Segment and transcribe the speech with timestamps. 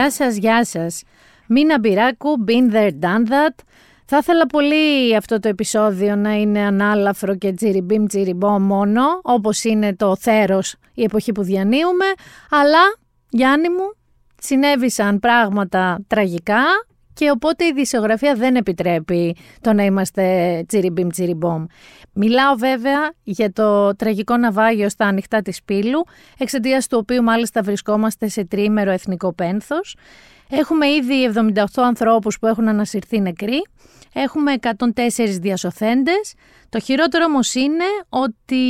[0.00, 1.02] Γεια σας, γεια σας.
[1.46, 3.54] Μίνα Μπυράκου, been there, done that.
[4.04, 9.96] Θα ήθελα πολύ αυτό το επεισόδιο να είναι ανάλαφρο και τσιριμπίμ τσιριμπό μόνο, όπως είναι
[9.96, 12.04] το θέρος η εποχή που διανύουμε,
[12.50, 12.78] αλλά,
[13.28, 13.94] Γιάννη μου,
[14.40, 16.62] συνέβησαν πράγματα τραγικά
[17.20, 20.24] και οπότε η δισογραφία δεν επιτρέπει το να είμαστε
[20.68, 21.64] τσιριμπίμ τσιριμπόμ.
[22.12, 26.04] Μιλάω βέβαια για το τραγικό ναυάγιο στα ανοιχτά της Πύλου,
[26.38, 29.96] εξαιτίας του οποίου μάλιστα βρισκόμαστε σε τριήμερο εθνικό πένθος.
[30.50, 33.62] Έχουμε ήδη 78 ανθρώπους που έχουν ανασυρθεί νεκροί,
[34.12, 36.34] έχουμε 104 διασωθέντες.
[36.68, 38.64] Το χειρότερο όμως είναι ότι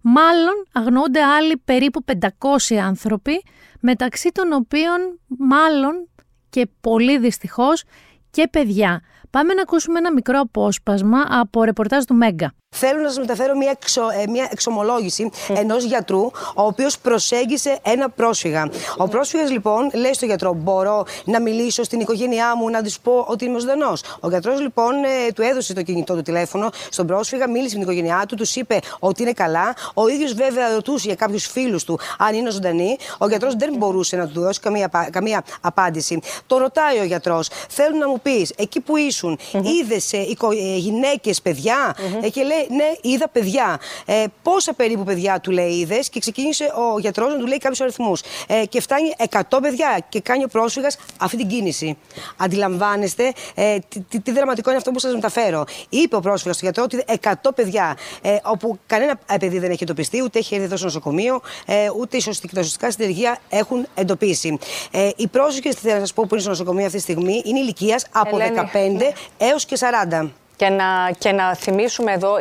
[0.00, 3.42] μάλλον αγνοούνται άλλοι περίπου 500 άνθρωποι,
[3.80, 6.08] μεταξύ των οποίων μάλλον
[6.54, 7.84] και πολύ δυστυχώς
[8.30, 9.00] και παιδιά.
[9.30, 12.54] Πάμε να ακούσουμε ένα μικρό απόσπασμα από ρεπορτάζ του Μέγκα.
[12.76, 15.54] Θέλω να σας μεταφέρω μια, εξο, ε, μια εξομολόγηση mm.
[15.56, 18.68] ενός γιατρού, ο οποίος προσέγγισε ένα πρόσφυγα.
[18.96, 23.24] Ο πρόσφυγας λοιπόν λέει στον γιατρό: Μπορώ να μιλήσω στην οικογένειά μου, να του πω
[23.28, 24.02] ότι είμαι ζωντανός.
[24.20, 27.92] Ο γιατρός λοιπόν ε, του έδωσε το κινητό του τηλέφωνο στον πρόσφυγα, μίλησε με την
[27.92, 29.74] οικογένειά του, τους είπε ότι είναι καλά.
[29.94, 32.96] Ο ίδιος βέβαια ρωτούσε για κάποιους φίλους του αν είναι ζωντανοί.
[33.18, 36.20] Ο γιατρός δεν μπορούσε να του δώσει καμία, καμία απάντηση.
[36.46, 39.62] Το ρωτάει ο γιατρός: Θέλω να μου πεις, εκεί που ήσουν, mm-hmm.
[39.64, 42.30] είδε ε, γυναίκες, παιδιά, mm-hmm.
[42.30, 43.80] και λέει ναι, είδα παιδιά.
[44.06, 47.80] Ε, πόσα περίπου παιδιά του λέει είδες; Και ξεκίνησε ο γιατρός να του λέει κάποιους
[47.80, 48.22] αριθμούς.
[48.46, 51.96] Ε, και φτάνει 100 παιδιά και κάνει ο πρόσφυγας αυτή την κίνηση.
[52.36, 55.64] Αντιλαμβάνεστε ε, τι, τι, δραματικό είναι αυτό που σας μεταφέρω.
[55.88, 57.04] Είπε ο πρόσφυγας στο γιατρό ότι
[57.42, 61.40] 100 παιδιά, ε, όπου κανένα παιδί δεν έχει εντοπιστεί, ούτε έχει έρθει εδώ στο νοσοκομείο,
[61.66, 64.58] ε, ούτε οι σωστικά συνεργεία έχουν εντοπίσει.
[64.90, 67.58] Ε, οι πρόσφυγες, θέλω να σας πω, που είναι στο νοσοκομείο αυτή τη στιγμή είναι
[67.58, 70.30] ηλικίας από 15 έως και 40.
[70.56, 72.36] Και να, και να θυμίσουμε εδώ,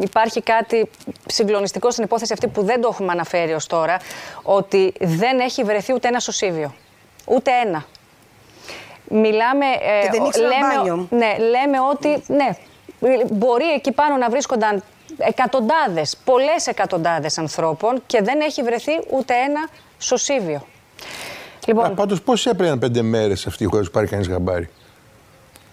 [0.00, 0.90] υπάρχει κάτι
[1.26, 4.00] συγκλονιστικό στην υπόθεση αυτή που δεν το έχουμε αναφέρει ως τώρα,
[4.42, 6.74] ότι δεν έχει βρεθεί ούτε ένα σωσίβιο.
[7.26, 7.84] Ούτε ένα.
[9.08, 9.64] Μιλάμε...
[9.66, 12.48] Ε, και δεν λέμε, ναι, λέμε ότι ναι,
[13.30, 14.82] μπορεί εκεί πάνω να βρίσκονταν
[15.18, 20.66] εκατοντάδες, πολλές εκατοντάδες ανθρώπων και δεν έχει βρεθεί ούτε ένα σωσίβιο.
[21.66, 24.70] Λοιπόν, Πάντως πώς έπαιρναν πέντε μέρες αυτή η χώρα που πάρει κανείς γαμπάρι;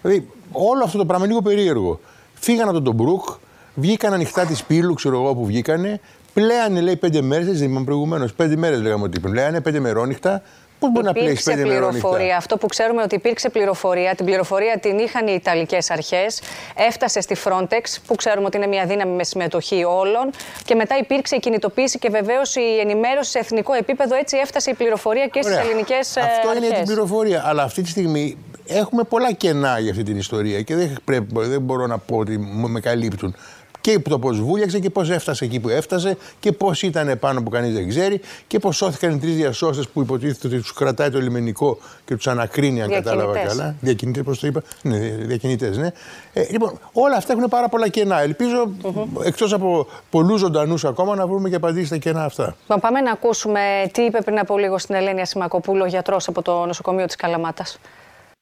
[0.02, 2.00] Δηλαδή όλο αυτό το πράγμα είναι λίγο περίεργο.
[2.34, 3.28] Φύγαν από τον Μπρουκ,
[3.74, 6.00] βγήκαν ανοιχτά τη πύλου, ξέρω εγώ που βγήκανε.
[6.32, 8.34] Πλέανε, λέει, πέντε μέρες, δεν είπαμε προηγουμένως.
[8.34, 10.42] Πέντε μέρες λέγαμε ότι πλέανε, πέντε μερόνυχτα.
[10.84, 12.36] Πώ μπορεί να πλέξει πέντε πληροφορία.
[12.36, 14.14] Αυτό που ξέρουμε ότι υπήρξε πληροφορία.
[14.14, 16.42] Την πληροφορία την είχαν οι Ιταλικές αρχές.
[16.76, 20.30] Έφτασε στη Frontex, που ξέρουμε ότι είναι μια δύναμη με συμμετοχή όλων.
[20.64, 24.14] Και μετά υπήρξε η κινητοποίηση και βεβαίως η ενημέρωση σε εθνικό επίπεδο.
[24.16, 26.30] Έτσι έφτασε η πληροφορία και στις ελληνικές αρχέ.
[26.30, 27.42] Αυτό είναι την πληροφορία.
[27.46, 28.36] Αλλά αυτή τη στιγμή
[28.66, 32.38] έχουμε πολλά κενά για αυτή την ιστορία και δεν, πρέπει, δεν μπορώ να πω ότι
[32.38, 33.36] με καλύπτουν.
[33.84, 37.50] Και το πώ βούλιαξε και πώς έφτασε εκεί που έφτασε και πώς ήταν πάνω που
[37.50, 41.20] κανείς δεν ξέρει και πώς σώθηκαν οι τρεις διασώστες που υποτίθεται ότι τους κρατάει το
[41.20, 43.74] λιμενικό και τους ανακρίνει, αν κατάλαβα καλά.
[43.80, 44.62] Διακινητές, πώς το είπα.
[44.82, 45.90] Ναι, διακινητές, ναι.
[46.32, 48.20] Ε, λοιπόν, όλα αυτά έχουν πάρα πολλά κενά.
[48.20, 49.24] Ελπίζω, mm-hmm.
[49.24, 52.56] εκτός από πολλούς ζωντανούς ακόμα, να βρούμε και απαντήσεις στα κενά αυτά.
[52.60, 53.60] Λοιπόν, πάμε να ακούσουμε
[53.92, 57.78] τι είπε πριν από λίγο στην Ελένια Σιμακοπούλου, γιατρός από το νοσοκομείο της Καλαμάτας.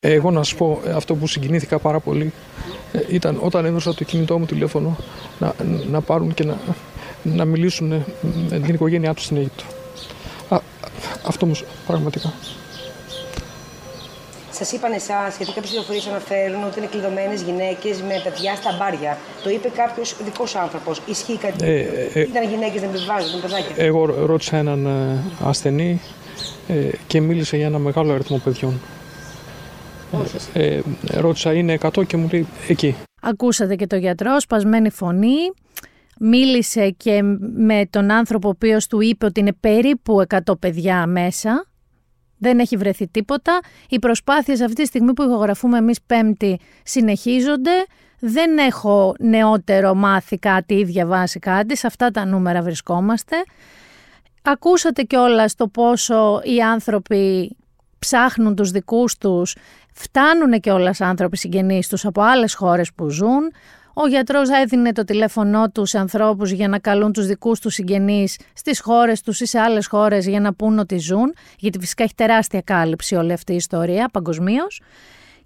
[0.04, 2.32] Εγώ να σου πω αυτό που συγκινήθηκα πάρα πολύ
[2.92, 4.96] ε, ήταν όταν έδωσα το κινητό μου τηλέφωνο
[5.38, 5.54] να,
[5.90, 6.58] να πάρουν και να,
[7.22, 8.04] να μιλήσουν
[8.50, 9.64] με την οικογένειά τους στην Αίγυπτο.
[10.48, 10.60] Α,
[11.26, 11.52] αυτό μου
[11.86, 12.32] πραγματικά.
[14.50, 19.18] Σας είπαν εσάς, γιατί κάποιες πληροφορίες αναφέρουν ότι είναι κλειδωμένες γυναίκες με παιδιά στα μπάρια.
[19.42, 21.00] Το είπε κάποιος δικός άνθρωπος.
[21.06, 21.80] Ισχύει κάτι; Ε,
[22.14, 23.74] ε, ήταν γυναίκες, δεν βάζουν, παιδάκια.
[23.76, 26.00] Εγώ ρώτησα έναν ε, ασθενή
[26.68, 28.80] ε, και μίλησε για ένα μεγάλο αριθμό παιδιών.
[30.52, 30.80] Ε,
[31.10, 32.94] ρώτησα είναι 100 και μου λέει εκεί.
[33.22, 35.36] Ακούσατε και το γιατρό, σπασμένη φωνή.
[36.20, 37.22] Μίλησε και
[37.54, 41.66] με τον άνθρωπο ο οποίος του είπε ότι είναι περίπου 100 παιδιά μέσα.
[42.38, 43.60] Δεν έχει βρεθεί τίποτα.
[43.88, 47.70] Οι προσπάθειες αυτή τη στιγμή που ηχογραφούμε εμείς πέμπτη συνεχίζονται.
[48.18, 51.76] Δεν έχω νεότερο μάθει κάτι ή διαβάσει κάτι.
[51.76, 53.36] Σε αυτά τα νούμερα βρισκόμαστε.
[54.42, 57.56] Ακούσατε κιόλας το πόσο οι άνθρωποι
[58.02, 59.54] ψάχνουν τους δικούς τους
[59.94, 63.52] Φτάνουν και όλες άνθρωποι συγγενείς τους από άλλες χώρες που ζουν.
[63.94, 68.38] Ο γιατρός έδινε το τηλέφωνό του σε ανθρώπους για να καλούν τους δικούς τους συγγενείς
[68.52, 72.14] στις χώρες τους ή σε άλλες χώρες για να πούν ότι ζουν, γιατί φυσικά έχει
[72.14, 74.80] τεράστια κάλυψη όλη αυτή η ιστορία παγκοσμίως.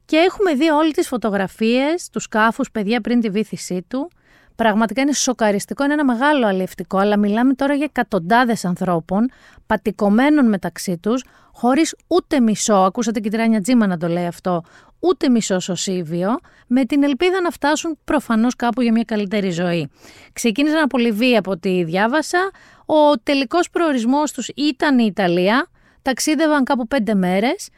[0.04, 4.10] Και έχουμε δει όλες τις φωτογραφίες τους σκάφους παιδιά πριν τη βήθησή του.
[4.56, 9.30] Πραγματικά είναι σοκαριστικό, είναι ένα μεγάλο αλληλευτικό, αλλά μιλάμε τώρα για εκατοντάδες ανθρώπων,
[9.66, 14.62] πατικωμένων μεταξύ τους, χωρίς ούτε μισό, ακούσατε και τη Ράνια Τζίμα να το λέει αυτό,
[14.98, 19.90] ούτε μισό σωσίβιο, με την ελπίδα να φτάσουν προφανώς κάπου για μια καλύτερη ζωή.
[20.32, 22.50] Ξεκίνησαν από Λιβύη από ό,τι διάβασα.
[22.86, 25.68] Ο τελικός προορισμός τους ήταν η Ιταλία.
[26.02, 27.68] Ταξίδευαν κάπου πέντε μέρες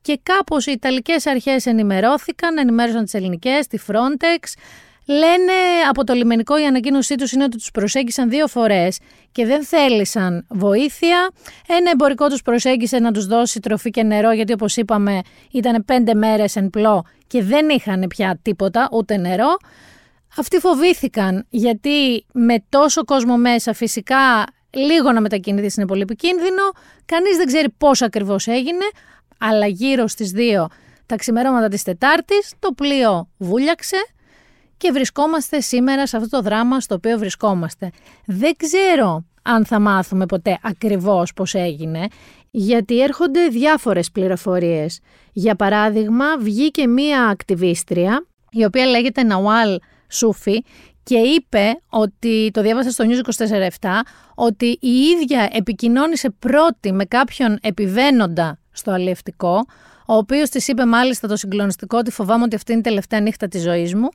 [0.00, 4.52] και κάπως οι Ιταλικές αρχές ενημερώθηκαν, ενημέρωσαν τις ελληνικές, τη Frontex,
[5.08, 5.52] Λένε
[5.88, 8.98] από το λιμενικό η ανακοίνωσή τους είναι ότι τους προσέγγισαν δύο φορές
[9.32, 11.30] και δεν θέλησαν βοήθεια.
[11.66, 15.20] Ένα εμπορικό τους προσέγγισε να τους δώσει τροφή και νερό γιατί όπως είπαμε
[15.50, 19.56] ήταν πέντε μέρες εν πλώ και δεν είχαν πια τίποτα ούτε νερό.
[20.36, 26.62] Αυτοί φοβήθηκαν γιατί με τόσο κόσμο μέσα φυσικά λίγο να μετακινηθεί είναι πολύ επικίνδυνο.
[27.06, 28.84] Κανείς δεν ξέρει πώς ακριβώς έγινε
[29.38, 30.68] αλλά γύρω στις δύο
[31.06, 33.96] τα ξημερώματα της Τετάρτης το πλοίο βούλιαξε
[34.76, 37.90] και βρισκόμαστε σήμερα σε αυτό το δράμα στο οποίο βρισκόμαστε.
[38.26, 42.06] Δεν ξέρω αν θα μάθουμε ποτέ ακριβώς πώς έγινε,
[42.50, 45.00] γιατί έρχονται διάφορες πληροφορίες.
[45.32, 49.78] Για παράδειγμα, βγήκε μία ακτιβίστρια, η οποία λέγεται Ναουάλ
[50.08, 50.64] Σούφι,
[51.02, 53.48] και είπε ότι, το διάβασα στο News
[53.80, 53.88] 24-7,
[54.34, 59.64] ότι η ίδια επικοινώνησε πρώτη με κάποιον επιβαίνοντα στο αλλιευτικό,
[60.06, 63.48] ο οποίος της είπε μάλιστα το συγκλονιστικό ότι φοβάμαι ότι αυτή είναι η τελευταία νύχτα
[63.48, 64.08] της ζωής μου,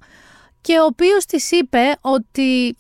[0.62, 2.76] και ο οποίος της είπε ότι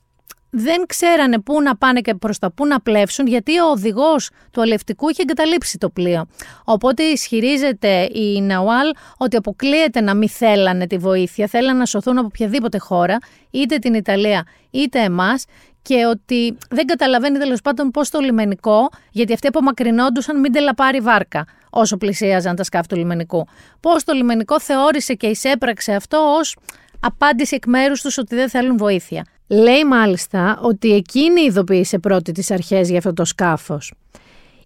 [0.53, 4.61] δεν ξέρανε πού να πάνε και προς τα πού να πλεύσουν γιατί ο οδηγός του
[4.61, 6.25] αλευτικού είχε εγκαταλείψει το πλοίο.
[6.63, 8.87] Οπότε ισχυρίζεται η Ναουάλ
[9.17, 13.17] ότι αποκλείεται να μην θέλανε τη βοήθεια, θέλανε να σωθούν από οποιαδήποτε χώρα,
[13.51, 15.45] είτε την Ιταλία είτε εμάς
[15.81, 21.45] και ότι δεν καταλαβαίνει τέλος πάντων πώς το λιμενικό, γιατί αυτοί απομακρυνόντουσαν μην τελαπάρει βάρκα
[21.69, 23.47] όσο πλησίαζαν τα σκάφη του λιμενικού.
[23.79, 26.55] Πώς το λιμενικό θεώρησε και εισέπραξε αυτό ως
[27.01, 29.25] απάντηση εκ μέρους τους ότι δεν θέλουν βοήθεια.
[29.47, 33.93] Λέει μάλιστα ότι εκείνη ειδοποίησε πρώτη τις αρχές για αυτό το σκάφος.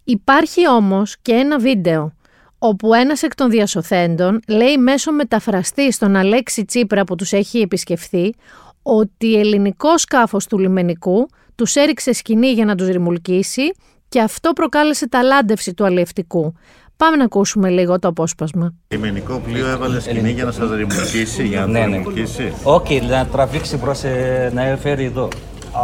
[0.04, 2.14] Υπάρχει όμως και ένα βίντεο
[2.58, 8.36] όπου ένας εκ των διασωθέντων λέει μέσω μεταφραστή στον Αλέξη Τσίπρα που τους έχει επισκεφθεί
[8.82, 13.72] ότι ελληνικό σκάφος του λιμενικού τους έριξε σκηνή για να τους ρημουλκίσει
[14.10, 16.54] και αυτό προκάλεσε ταλάντευση του αλλιευτικού.
[16.97, 18.75] Πάμε να ακούσουμε λίγο το απόσπασμα.
[18.89, 21.97] Λιμενικό πλοίο έβαλε σκηνή για να σα ρημουλκίσει, για να Ναι, ναι.
[21.97, 22.53] ρημουλκίσει.
[22.63, 25.29] Όχι, να τραβήξει προς ε, να φέρει εδώ.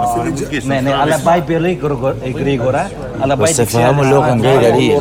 [0.01, 0.67] Να σε ρημουλκίσει.
[0.67, 1.25] Ναι, να ναι, σε αλλά ρημουλκίσει.
[1.25, 2.91] πάει πολύ γρήγορα- γρήγορα.
[3.21, 3.79] Αλλά πάει بس δεξιά.
[3.81, 4.99] افهموا اللغه كان جاي دليل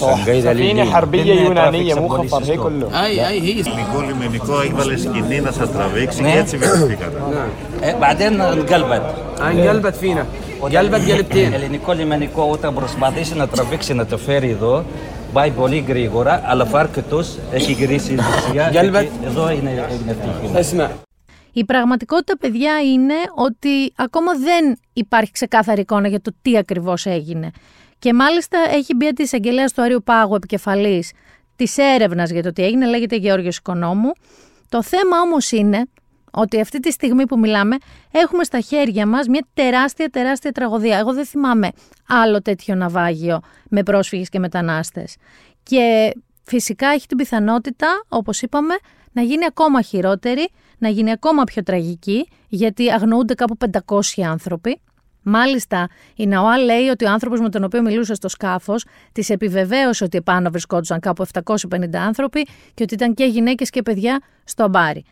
[0.00, 2.62] كان جاي سفينة دليل حربية إن يونانية traffic مو police خفر هيك stop.
[2.62, 2.88] كله
[3.66, 6.30] Ελληνικό λιμενικό έβαλε σκηνή να σα τραβήξει Ναι.
[6.32, 7.16] και έτσι βιαστήκατε.
[7.80, 9.02] Ε, بعدين انقلبت.
[9.50, 10.26] انقلبت فينا
[10.62, 14.84] قلبت قلبتين Ελληνικό λιμενικό όταν προσπαθήσει να τραβήξει να το φέρει εδώ,
[15.33, 18.71] πάει πολύ γρήγορα, αλλά φάρκετος έχει γυρίσει δεξιά
[19.23, 20.91] εδώ είναι η ευτυχία.
[21.53, 27.51] Η πραγματικότητα, παιδιά, είναι ότι ακόμα δεν υπάρχει ξεκάθαρη εικόνα για το τι ακριβώς έγινε.
[27.99, 31.11] Και μάλιστα έχει μπει τη εισαγγελέα του Αρίου Πάγου, επικεφαλής
[31.55, 34.11] της έρευνας για το τι έγινε, λέγεται Γεώργιος Οικονόμου.
[34.69, 35.85] Το θέμα όμως είναι
[36.31, 37.77] ότι αυτή τη στιγμή που μιλάμε
[38.11, 40.97] έχουμε στα χέρια μας μια τεράστια τεράστια τραγωδία.
[40.97, 41.71] Εγώ δεν θυμάμαι
[42.07, 43.39] άλλο τέτοιο ναυάγιο
[43.69, 45.15] με πρόσφυγες και μετανάστες.
[45.63, 46.13] Και
[46.43, 48.73] φυσικά έχει την πιθανότητα, όπως είπαμε,
[49.11, 54.81] να γίνει ακόμα χειρότερη, να γίνει ακόμα πιο τραγική, γιατί αγνοούνται κάπου 500 άνθρωποι.
[55.23, 60.03] Μάλιστα, η Ναουά λέει ότι ο άνθρωπος με τον οποίο μιλούσε στο σκάφος της επιβεβαίωσε
[60.03, 65.05] ότι επάνω βρισκόντουσαν κάπου 750 άνθρωποι και ότι ήταν και γυναίκες και παιδιά στο αμπάρι.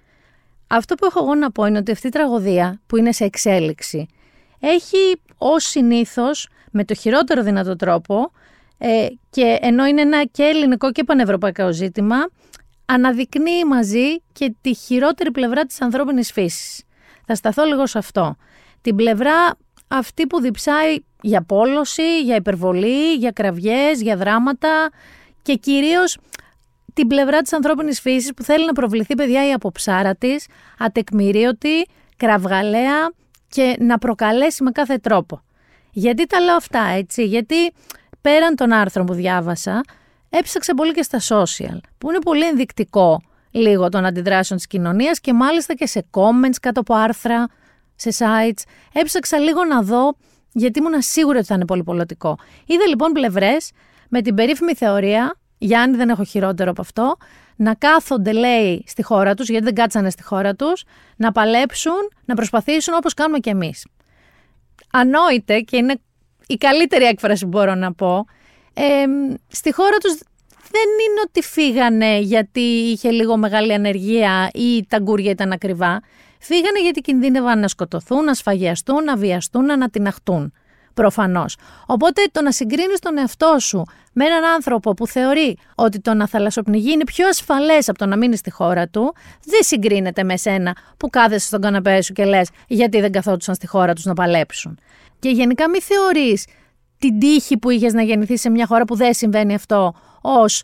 [0.72, 4.08] Αυτό που έχω εγώ να πω είναι ότι αυτή η τραγωδία που είναι σε εξέλιξη
[4.60, 8.32] έχει ως συνήθως με το χειρότερο δυνατό τρόπο
[8.78, 12.18] ε, και ενώ είναι ένα και ελληνικό και πανευρωπαϊκό ζήτημα
[12.86, 16.84] αναδεικνύει μαζί και τη χειρότερη πλευρά της ανθρώπινης φύσης.
[17.26, 18.36] Θα σταθώ λίγο σε αυτό.
[18.82, 19.58] Την πλευρά
[19.88, 24.90] αυτή που διψάει για πόλωση, για υπερβολή, για κραυγές, για δράματα
[25.42, 26.18] και κυρίως
[26.94, 30.46] την πλευρά της ανθρώπινης φύσης που θέλει να προβληθεί παιδιά η αποψάρα της,
[30.80, 33.12] ατεκμηρίωτη, κραυγαλαία
[33.48, 35.42] και να προκαλέσει με κάθε τρόπο.
[35.92, 37.74] Γιατί τα λέω αυτά έτσι, γιατί
[38.22, 39.82] πέραν των άρθρων που διάβασα,
[40.30, 45.34] έψαξα πολύ και στα social, που είναι πολύ ενδεικτικό λίγο των αντιδράσεων της κοινωνίας και
[45.34, 47.48] μάλιστα και σε comments κάτω από άρθρα,
[47.96, 48.62] σε sites.
[48.94, 50.16] Έψαξα λίγο να δω,
[50.52, 52.38] γιατί ήμουν σίγουρη ότι θα είναι πολύ πολιτικό.
[52.66, 53.72] Είδα λοιπόν πλευρές
[54.10, 57.18] με την περίφημη θεωρία, Γιάννη δεν έχω χειρότερο από αυτό,
[57.56, 60.84] να κάθονται λέει στη χώρα τους, γιατί δεν κάτσανε στη χώρα τους,
[61.16, 63.86] να παλέψουν, να προσπαθήσουν όπως κάνουμε κι εμείς.
[64.92, 65.96] Ανόητε και είναι
[66.48, 68.26] η καλύτερη έκφραση που μπορώ να πω,
[68.74, 69.06] ε,
[69.48, 70.18] στη χώρα τους
[70.72, 76.02] δεν είναι ότι φύγανε γιατί είχε λίγο μεγάλη ανεργία ή τα γκούρια ήταν ακριβά.
[76.40, 80.54] Φύγανε γιατί κινδύνευαν να σκοτωθούν, να σφαγιαστούν, να βιαστούν, να ανατιναχτούν.
[81.00, 81.58] Προφανώς.
[81.86, 86.28] Οπότε το να συγκρίνεις τον εαυτό σου με έναν άνθρωπο που θεωρεί ότι το να
[86.28, 89.14] θαλασσοπνιγεί είναι πιο ασφαλές από το να μείνεις στη χώρα του,
[89.46, 93.68] δεν συγκρίνεται με σένα που κάθεσαι στον καναπέ σου και λες γιατί δεν καθόντουσαν στη
[93.68, 94.80] χώρα τους να παλέψουν.
[95.20, 96.46] Και γενικά μη θεωρείς
[96.98, 100.64] την τύχη που είχες να γεννηθείς σε μια χώρα που δεν συμβαίνει αυτό ως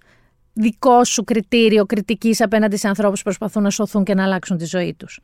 [0.53, 4.65] δικό σου κριτήριο κριτικής απέναντι σε ανθρώπους που προσπαθούν να σωθούν και να αλλάξουν τη
[4.65, 5.19] ζωή τους.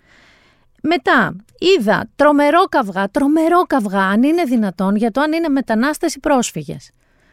[0.81, 6.19] Μετά, είδα τρομερό καυγά, τρομερό καυγά, αν είναι δυνατόν, για το αν είναι μετανάστες ή
[6.19, 6.91] πρόσφυγες.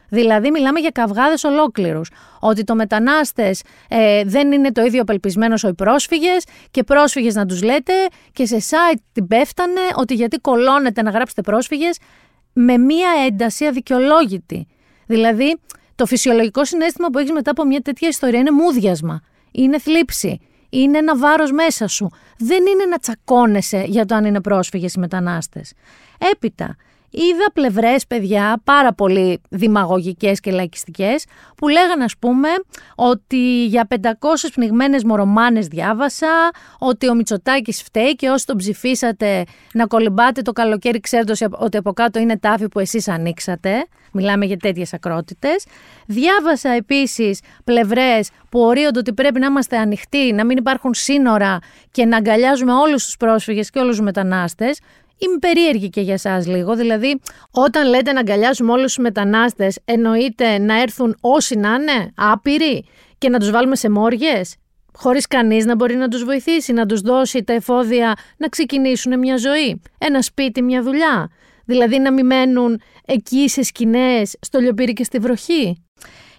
[0.08, 2.10] Δηλαδή, μιλάμε για καυγάδες ολόκληρους.
[2.40, 7.46] Ότι το μετανάστες ε, δεν είναι το ίδιο απελπισμένος όσο οι πρόσφυγες και πρόσφυγες να
[7.46, 7.92] τους λέτε
[8.32, 11.98] και σε site την πέφτανε ότι γιατί κολώνετε να γράψετε πρόσφυγες
[12.52, 14.66] με μία ένταση αδικαιολόγητη.
[15.06, 15.58] Δηλαδή,
[15.94, 19.20] το φυσιολογικό συνέστημα που έχεις μετά από μια τέτοια ιστορία είναι μούδιασμα.
[19.52, 20.40] Είναι θλίψη.
[20.68, 22.10] Είναι ένα βάρος μέσα σου.
[22.38, 25.72] Δεν είναι να τσακώνεσαι για το αν είναι πρόσφυγες ή μετανάστες.
[26.32, 26.76] Έπειτα,
[27.10, 31.24] είδα πλευρές παιδιά πάρα πολύ δημαγωγικές και λαϊκιστικές
[31.56, 32.48] που λέγανε ας πούμε
[32.94, 33.96] ότι για 500
[34.54, 41.00] πνιγμένες μορομάνες διάβασα, ότι ο Μητσοτάκης φταίει και όσοι τον ψηφίσατε να κολυμπάτε το καλοκαίρι
[41.00, 43.86] ξέρετε ότι από κάτω είναι τάφη που εσείς ανοίξατε.
[44.12, 45.66] Μιλάμε για τέτοιες ακρότητες.
[46.06, 51.58] Διάβασα επίσης πλευρές που ορίονται ότι πρέπει να είμαστε ανοιχτοί, να μην υπάρχουν σύνορα
[51.90, 54.80] και να αγκαλιάζουμε όλους τους πρόσφυγες και όλους τους μετανάστες.
[55.18, 56.76] Είμαι περίεργη και για εσάς λίγο.
[56.76, 57.20] Δηλαδή,
[57.50, 62.84] όταν λέτε να αγκαλιάσουμε όλους τους μετανάστες, εννοείται να έρθουν όσοι να είναι, άπειροι,
[63.18, 64.40] και να τους βάλουμε σε μόριε,
[64.92, 69.36] χωρίς κανείς να μπορεί να τους βοηθήσει, να τους δώσει τα εφόδια να ξεκινήσουν μια
[69.36, 71.30] ζωή; Ένα σπίτι, μια δουλειά;
[71.64, 75.84] Δηλαδή να μην μένουν εκεί σε σκηνές, στο λιοπύρι και στη βροχή;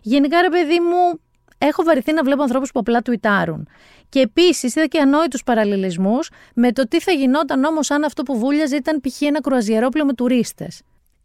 [0.01, 1.19] Γενικά, ρε παιδί μου,
[1.57, 3.67] έχω βαρεθεί να βλέπω ανθρώπους που απλά τουιτάρουν.
[4.09, 8.37] Και επίσης είδα και ανόητους παραλληλισμούς με το τι θα γινόταν όμως αν αυτό που
[8.37, 9.21] βούλιαζε ήταν π.χ.
[9.21, 10.81] ένα κρουαζιερόπλαιο με τουρίστες.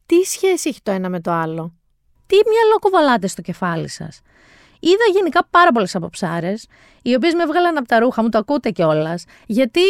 [0.06, 1.74] Τι σχέση έχει το ένα με το άλλο;
[2.26, 4.20] Τι μυαλό κουβαλάτε στο κεφάλι σας;
[4.80, 6.66] Είδα γενικά πάρα πολλές αποψάρες,
[7.02, 9.80] οι οποίες με βγάλαν από τα ρούχα μου, το ακούτε κιόλας, γιατί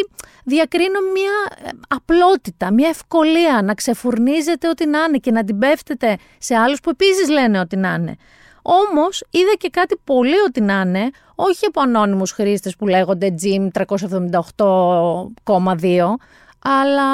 [0.44, 1.32] διακρίνω μια
[1.64, 6.80] ε, απλότητα, μια ευκολία να ξεφουρνίζετε ό,τι να είναι και να την πέφτετε σε άλλους
[6.80, 8.16] που επίσης λένε ό,τι να είναι.
[8.62, 13.68] Όμως είδα και κάτι πολύ ό,τι να είναι, όχι από ανώνυμους χρήστες που λέγονται Jim
[13.72, 13.84] 378,2,
[16.64, 17.08] αλλά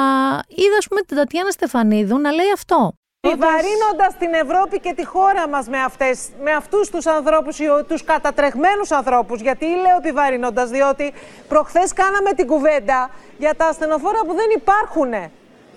[0.47, 2.93] είδα, ας πούμε, την Τατιάνα Στεφανίδου να λέει αυτό.
[3.27, 8.85] Επιβαρύνοντα την Ευρώπη και τη χώρα μας με, αυτές, με αυτούς τους ανθρώπους, τους κατατρεχμένου
[8.89, 9.41] ανθρώπους.
[9.41, 11.13] Γιατί λέω επιβαρύνοντα, διότι
[11.47, 15.11] προχθές κάναμε την κουβέντα για τα ασθενοφόρα που δεν υπάρχουν.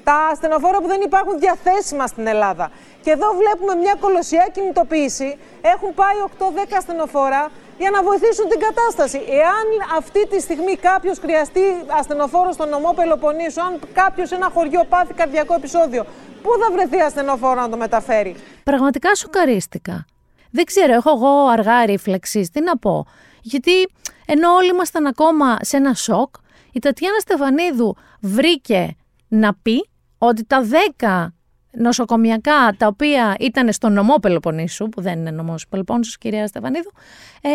[0.05, 2.71] Τα ασθενοφόρα που δεν υπάρχουν διαθέσιμα στην Ελλάδα.
[3.03, 5.39] Και εδώ βλέπουμε μια κολοσιά κινητοποίηση.
[5.61, 9.19] Έχουν πάει 8-10 ασθενοφόρα για να βοηθήσουν την κατάσταση.
[9.29, 11.61] Εάν αυτή τη στιγμή κάποιος χρειαστεί
[11.99, 16.05] ασθενοφόρο στον νομό Πελοποννήσου, αν κάποιος σε ένα χωριό πάθει καρδιακό επεισόδιο,
[16.43, 20.05] πού θα βρεθεί ασθενοφόρο να το μεταφέρει; Πραγματικά σοκαρίστηκα.
[20.51, 23.07] Δεν ξέρω, έχω εγώ αργά ρήφλεξη, τι να πω.
[23.43, 23.89] Γιατί
[24.27, 26.35] ενώ όλοι ήμασταν ακόμα σε ένα σοκ,
[26.73, 28.97] η Τατιάνα Στεφανίδου βρήκε
[29.29, 29.89] να πει
[30.19, 30.63] ότι τα
[30.99, 31.27] 10
[31.79, 36.91] νοσοκομιακά τα οποία ήταν στο νομό Πελοποννήσου, που δεν είναι νομός Πελοποννήσου, κυρία Στεφανίδου,
[37.41, 37.51] ε,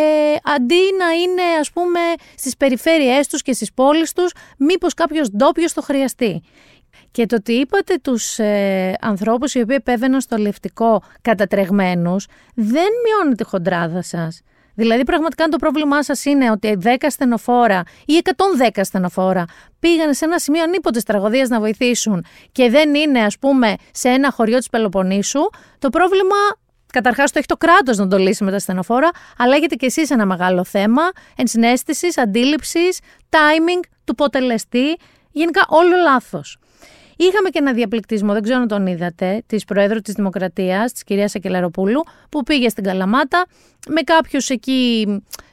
[0.55, 1.99] αντί να είναι ας πούμε
[2.37, 6.41] στις περιφέρειές τους και στις πόλεις τους, μήπως κάποιος ντόπιο το χρειαστεί.
[7.11, 13.35] Και το ότι είπατε τους ε, ανθρώπους οι οποίοι επέβαιναν στο λευτικό κατατρεγμένους, δεν μειώνει
[13.35, 14.41] τη χοντράδα σας.
[14.79, 18.21] Δηλαδή, πραγματικά, αν το πρόβλημά σας είναι ότι 10 στενοφόρα ή
[18.73, 19.45] 110 στενοφόρα
[19.79, 24.31] πήγαν σε ένα σημείο ανίποτε τραγωδίας να βοηθήσουν και δεν είναι, ας πούμε, σε ένα
[24.31, 26.35] χωριό της Πελοποννήσου, το πρόβλημα
[26.93, 30.09] Καταρχάς, το έχει το κράτος να το λύσει με τα στενοφόρα, αλλά έχετε κι εσείς
[30.09, 31.01] ένα μεγάλο θέμα
[31.35, 34.97] ενσυναίσθησης, αντίληψης, timing του πότε λεστή.
[35.31, 36.57] Γενικά, όλο λάθος.
[37.21, 41.35] Είχαμε και ένα διαπληκτισμό, δεν ξέρω αν τον είδατε, της Προέδρου της Δημοκρατίας, της κυρίας
[41.35, 43.45] Ακελαροπούλου, που πήγε στην Καλαμάτα
[43.87, 45.07] με κάποιους εκεί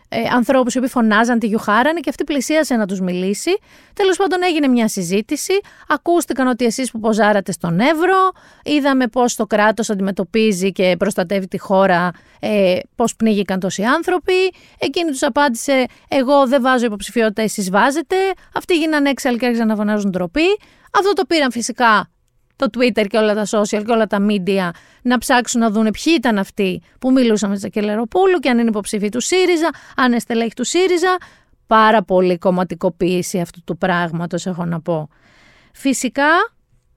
[0.09, 3.51] ε, ανθρώπους οι οποίοι φωνάζαν, τη γιουχάρανε και αυτή πλησίασε να τους μιλήσει.
[3.93, 5.53] Τέλος πάντων, έγινε μια συζήτηση.
[5.89, 8.33] Ακούστηκαν ότι εσείς που ποζάρατε στον Εύρο,
[8.65, 12.11] είδαμε πώς το κράτος αντιμετωπίζει και προστατεύει τη χώρα,
[12.41, 14.53] ε, πώς πνίγηκαν τόσοι άνθρωποι.
[14.79, 18.17] Εκείνη τους απάντησε: Εγώ δεν βάζω υποψηφιότητα, εσείς βάζετε.
[18.55, 20.59] Αυτοί γίνανε έξαλλοι και άρχισαν να φωνάζουν ντροπή.
[20.99, 22.11] Αυτό το πήραν φυσικά
[22.57, 24.71] το Twitter και όλα τα social και όλα τα media
[25.03, 28.69] να ψάξουν να δουν ποιοι ήταν αυτοί που μιλούσαν με τη Ζακελεροπούλου και αν είναι
[28.69, 31.17] υποψήφοι του ΣΥΡΙΖΑ, αν είναι στελέχη του ΣΥΡΙΖΑ.
[31.67, 35.09] Πάρα πολύ κομματικοποίηση αυτού του πράγματος έχω να πω.
[35.73, 36.29] Φυσικά,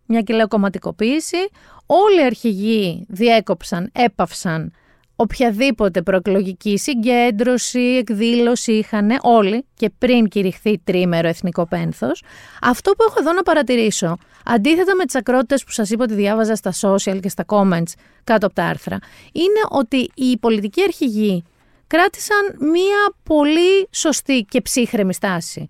[0.05, 1.37] μια και λέω κομματικοποίηση,
[1.85, 4.71] όλοι οι αρχηγοί διέκοψαν, έπαυσαν
[5.21, 12.23] οποιαδήποτε προεκλογική συγκέντρωση, εκδήλωση είχαν όλοι και πριν κηρυχθεί τρίμερο εθνικό πένθος.
[12.61, 16.55] Αυτό που έχω εδώ να παρατηρήσω, αντίθετα με τις ακρότητες που σας είπα ότι διάβαζα
[16.55, 18.97] στα social και στα comments κάτω από τα άρθρα,
[19.31, 21.43] είναι ότι οι πολιτικοί αρχηγοί
[21.87, 25.67] κράτησαν μία πολύ σωστή και ψύχρεμη στάση.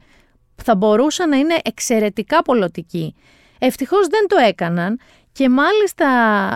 [0.55, 3.15] Θα μπορούσαν να είναι εξαιρετικά πολιτικοί.
[3.59, 4.99] Ευτυχώς δεν το έκαναν
[5.31, 6.07] Και μάλιστα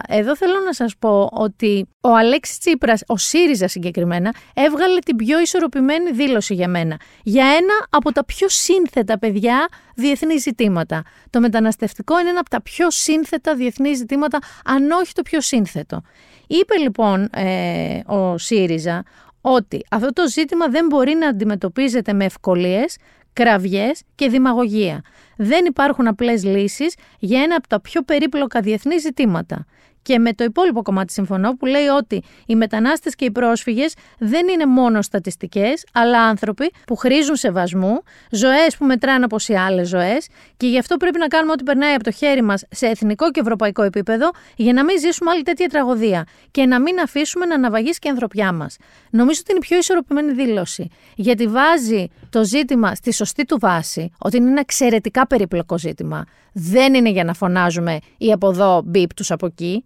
[0.08, 5.40] εδώ θέλω να σας πω ότι ο Αλέξης Τσίπρας, ο ΣΥΡΙΖΑ συγκεκριμένα, έβγαλε την πιο
[5.40, 7.00] ισορροπημένη δήλωση για μένα.
[7.24, 11.04] Για ένα από τα πιο σύνθετα παιδιά διεθνή ζητήματα.
[11.30, 16.02] Το μεταναστευτικό είναι ένα από τα πιο σύνθετα διεθνή ζητήματα, αν όχι το πιο σύνθετο.
[16.48, 19.04] Είπε λοιπόν ε, ο ΣΥΡΙΖΑ
[19.42, 22.98] ότι αυτό το ζήτημα δεν μπορεί να αντιμετωπίζεται με ευκολίες,
[23.34, 25.02] κραυγές και δημαγωγία.
[25.38, 29.66] Δεν υπάρχουν απλές λύσεις για ένα από τα πιο περίπλοκα διεθνή ζητήματα.
[30.04, 34.48] Και με το υπόλοιπο κομμάτι συμφωνώ που λέει ότι οι μετανάστες και οι πρόσφυγες δεν
[34.48, 40.28] είναι μόνο στατιστικές, αλλά άνθρωποι που χρήζουν σεβασμού, ζωές που μετράνε όπως οι άλλες ζωές
[40.58, 43.40] και γι' αυτό πρέπει να κάνουμε ό,τι περνάει από το χέρι μας σε εθνικό και
[43.40, 48.00] ευρωπαϊκό επίπεδο για να μην ζήσουμε άλλη τέτοια τραγωδία και να μην αφήσουμε να αναβαγίσει
[48.00, 48.78] και η ανθρωπιά μας.
[49.10, 50.90] Νομίζω ότι είναι η πιο ισορροπημένη δήλωση.
[51.16, 56.26] Γιατί βάζει το ζήτημα στη σωστή του βάση, ότι είναι ένα εξαιρετικά περίπλοκο ζήτημα.
[56.54, 59.86] Δεν είναι για να φωνάζουμε ή από εδώ μπίπ τους από εκεί.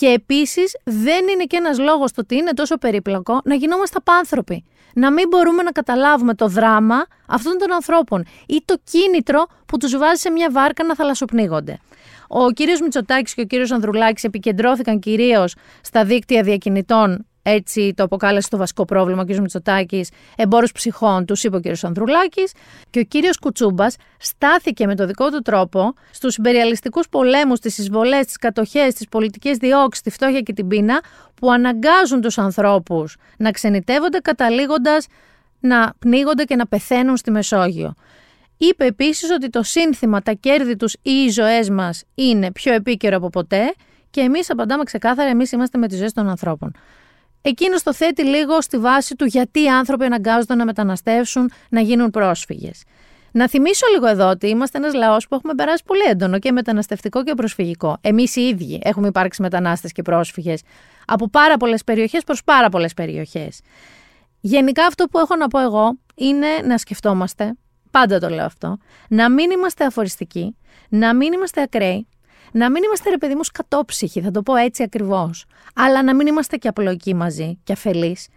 [0.00, 4.64] Και επίσης δεν είναι και ένας λόγος το ότι είναι τόσο περίπλοκο να γινόμαστε απάνθρωποι.
[4.94, 9.96] Να μην μπορούμε να καταλάβουμε το δράμα αυτών των ανθρώπων ή το κίνητρο που τους
[9.96, 11.78] βάζει σε μια βάρκα να θαλασσοπνίγονται.
[12.28, 18.48] Ο κύριος Μητσοτάκης και ο κύριος Ανδρουλάκης επικεντρώθηκαν κυρίως στα δίκτυα διακινητών έτσι το αποκάλεσε
[18.48, 19.36] το βασικό πρόβλημα ο κ.
[19.36, 21.66] Μητσοτάκης, εμπόρους ψυχών, τους είπε ο κ.
[21.82, 22.52] Ανδρουλάκης.
[22.90, 23.36] Και ο κ.
[23.40, 29.08] Κουτσούμπας στάθηκε με το δικό του τρόπο στους υπεριαλιστικούς πολέμους, τις εισβολές, τις κατοχές, τις
[29.08, 31.02] πολιτικές διώξεις, τη φτώχεια και την πείνα,
[31.34, 35.06] που αναγκάζουν τους ανθρώπους να ξενιτεύονται, καταλήγοντας
[35.60, 37.94] να πνίγονται και να πεθαίνουν στη Μεσόγειο.
[38.56, 43.16] Είπε επίσης ότι το σύνθημα, τα κέρδη τους ή οι ζωές μας είναι πιο επίκαιρο
[43.16, 43.74] από ποτέ
[44.10, 46.72] και εμείς απαντάμε ξεκάθαρα, εμείς είμαστε με τις ζωές των ανθρώπων.
[47.42, 52.10] Εκείνος το θέτει λίγο στη βάση του γιατί οι άνθρωποι αναγκάζονται να μεταναστεύσουν, να γίνουν
[52.10, 52.82] πρόσφυγες.
[53.32, 57.24] Να θυμίσω λίγο εδώ ότι είμαστε ένας λαός που έχουμε περάσει πολύ έντονο και μεταναστευτικό
[57.24, 57.96] και προσφυγικό.
[58.00, 60.62] Εμείς οι ίδιοι έχουμε υπάρξει μετανάστες και πρόσφυγες
[61.06, 63.60] από πάρα πολλές περιοχές προς πάρα πολλές περιοχές.
[64.40, 67.54] Γενικά, αυτό που έχω να πω εγώ είναι να σκεφτόμαστε,
[67.90, 70.56] πάντα το λέω αυτό, να μην είμαστε αφοριστικοί,
[70.88, 72.06] να μην είμαστε ακραίοι,
[72.52, 75.44] να μην είμαστε ρε παιδί μου σκατόψυχοι, θα το πω έτσι ακριβώς.
[75.74, 78.28] Αλλά να μην είμαστε και απλοϊκοί μαζί και αφελείς.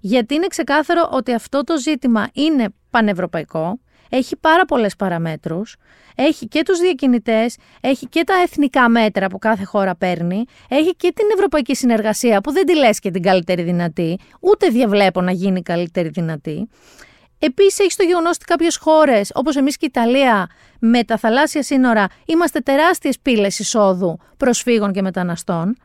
[0.00, 3.78] Γιατί είναι ξεκάθαρο ότι αυτό το ζήτημα είναι πανευρωπαϊκό,
[4.10, 5.76] έχει πάρα πολλές παραμέτρους,
[6.14, 11.12] έχει και τους διακινητές, έχει και τα εθνικά μέτρα που κάθε χώρα παίρνει, έχει και
[11.14, 15.62] την ευρωπαϊκή συνεργασία που δεν τη λες και την καλύτερη δυνατή, ούτε διαβλέπω να γίνει
[15.62, 16.68] καλύτερη δυνατή.
[17.38, 20.48] Επίσης, έχει το γεγονός ότι κάποιες χώρες, όπως εμείς και η Ιταλία,
[20.78, 25.76] με τα θαλάσσια σύνορα, είμαστε τεράστιες πύλες εισόδου προσφύγων και μεταναστών.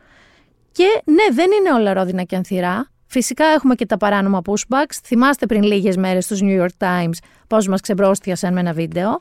[0.72, 2.92] Και ναι, δεν είναι όλα ρόδινα και ανθυρά.
[3.08, 4.98] Φυσικά έχουμε και τα παράνομα pushbacks.
[5.04, 9.20] Θυμάστε πριν λίγες μέρες στου New York Times πώς μας ξεμπρόστιασαν με ένα βίντεο.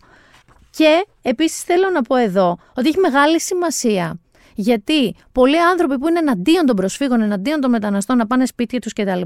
[0.71, 4.21] Και επίσης θέλω να πω εδώ ότι έχει μεγάλη σημασία.
[4.55, 8.93] Γιατί πολλοί άνθρωποι που είναι εναντίον των προσφύγων, εναντίον των μεταναστών να πάνε σπίτια τους
[8.93, 9.21] κτλ.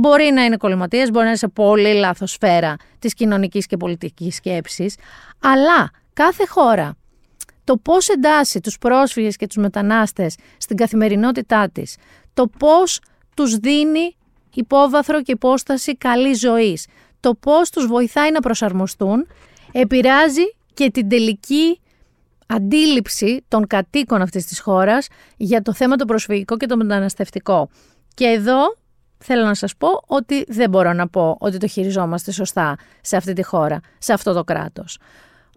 [0.00, 4.34] Μπορεί να είναι κολληματίες, μπορεί να είναι σε πολύ λάθος σφαίρα της κοινωνικής και πολιτικής
[4.34, 4.96] σκέψης,
[5.40, 6.96] αλλά κάθε χώρα
[7.64, 11.96] το πώς εντάσσει τους πρόσφυγες και τους μετανάστες στην καθημερινότητά της,
[12.34, 13.00] το πώς
[13.36, 14.16] τους δίνει
[14.54, 16.86] υπόβαθρο και υπόσταση καλή ζωής,
[17.20, 19.26] το πώς τους βοηθάει να προσαρμοστούν,
[19.72, 21.80] επηρεάζει και την τελική
[22.46, 27.68] αντίληψη των κατοίκων αυτής της χώρας για το θέμα το προσφυγικό και το μεταναστευτικό.
[28.14, 28.76] Και εδώ
[29.18, 33.32] θέλω να σας πω ότι δεν μπορώ να πω ότι το χειριζόμαστε σωστά σε αυτή
[33.32, 34.98] τη χώρα, σε αυτό το κράτος.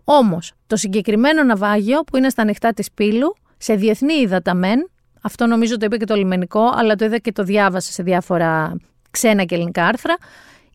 [0.03, 4.89] Όμως, το συγκεκριμένο ναυάγιο που είναι στα ανοιχτά της Πύλου, σε διεθνή υδαταμέν,
[5.21, 8.75] αυτό νομίζω το είπε και το λιμενικό, αλλά το είδα και το διάβασα σε διάφορα
[9.11, 10.17] ξένα και ελληνικά άρθρα,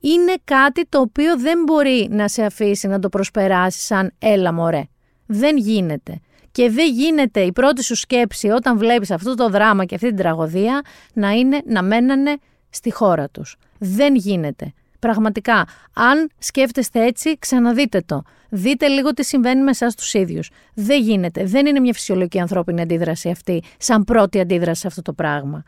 [0.01, 4.83] είναι κάτι το οποίο δεν μπορεί να σε αφήσει να το προσπεράσεις σαν έλα μωρέ.
[5.27, 6.21] Δεν γίνεται.
[6.53, 10.17] Και δεν γίνεται η πρώτη σου σκέψη όταν βλέπεις αυτό το δράμα και αυτή την
[10.17, 12.37] τραγωδία να είναι να μένανε
[12.71, 13.57] στη χώρα τους.
[13.79, 14.73] Δεν γίνεται.
[14.99, 18.23] Πραγματικά, αν σκέφτεστε έτσι, ξαναδείτε το.
[18.49, 20.51] Δείτε λίγο τι συμβαίνει με εσάς τους ίδιους.
[20.75, 21.45] Δεν γίνεται.
[21.45, 25.63] Δεν είναι μια φυσιολογική ανθρώπινη αντίδραση αυτή, σαν πρώτη αντίδραση σε αυτό το πράγμα.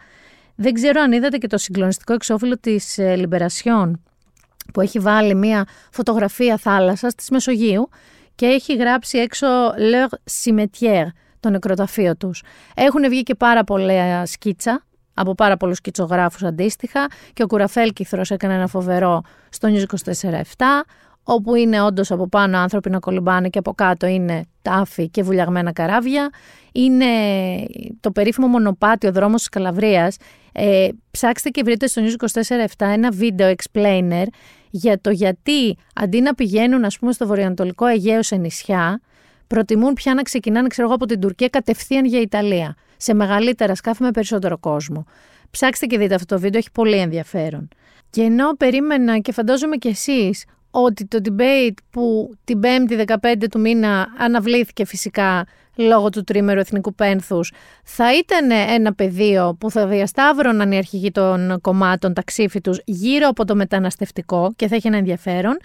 [0.54, 4.02] Δεν ξέρω αν είδατε και το συγκλονιστικό εξώφυλλο της ε, Λιμπερασιόν,
[4.72, 7.88] που έχει βάλει μια φωτογραφία θάλασσας της Μεσογείου
[8.34, 10.08] και έχει γράψει έξω leur
[10.42, 11.06] cimetière,
[11.40, 12.42] το νεκροταφείο τους.
[12.74, 14.82] Έχουν βγει και πάρα πολλά σκίτσα
[15.20, 20.42] από πάρα πολλούς κιτσογράφου αντίστοιχα και ο Κουραφέλ Κύθρος έκανε ένα φοβερό στο News 24-7
[21.22, 25.72] όπου είναι όντως από πάνω άνθρωποι να κολυμπάνε και από κάτω είναι τάφη και βουλιαγμένα
[25.72, 26.31] καράβια.
[26.72, 27.07] Είναι
[28.00, 30.16] το περίφημο μονοπάτι, ο δρόμος της Καλαβρίας.
[30.52, 34.24] Ε, ψάξτε και βρείτε στο News 24-7 ένα βίντεο explainer
[34.70, 39.00] για το γιατί αντί να πηγαίνουν ας πούμε στο βορειοανατολικό Αιγαίο σε νησιά,
[39.46, 42.74] προτιμούν πια να ξεκινάνε, ξέρω εγώ, από την Τουρκία κατευθείαν για Ιταλία.
[42.98, 45.04] Σε μεγαλύτερα σκάφη με περισσότερο κόσμο.
[45.50, 47.68] Ψάξτε και δείτε αυτό το βίντεο, έχει πολύ ενδιαφέρον.
[48.11, 53.16] Και ενώ περίμενα και φαντάζομαι κι εσείς ότι το debate που την 5η 15
[53.50, 57.52] του μήνα αναβλήθηκε φυσικά λόγω του τρίμερου εθνικού πένθους
[57.84, 63.28] θα ήταν ένα πεδίο που θα διασταύρωναν οι αρχηγοί των κομμάτων τα ξύφη τους γύρω
[63.28, 65.56] από το μεταναστευτικό και θα είχε ένα ενδιαφέρον.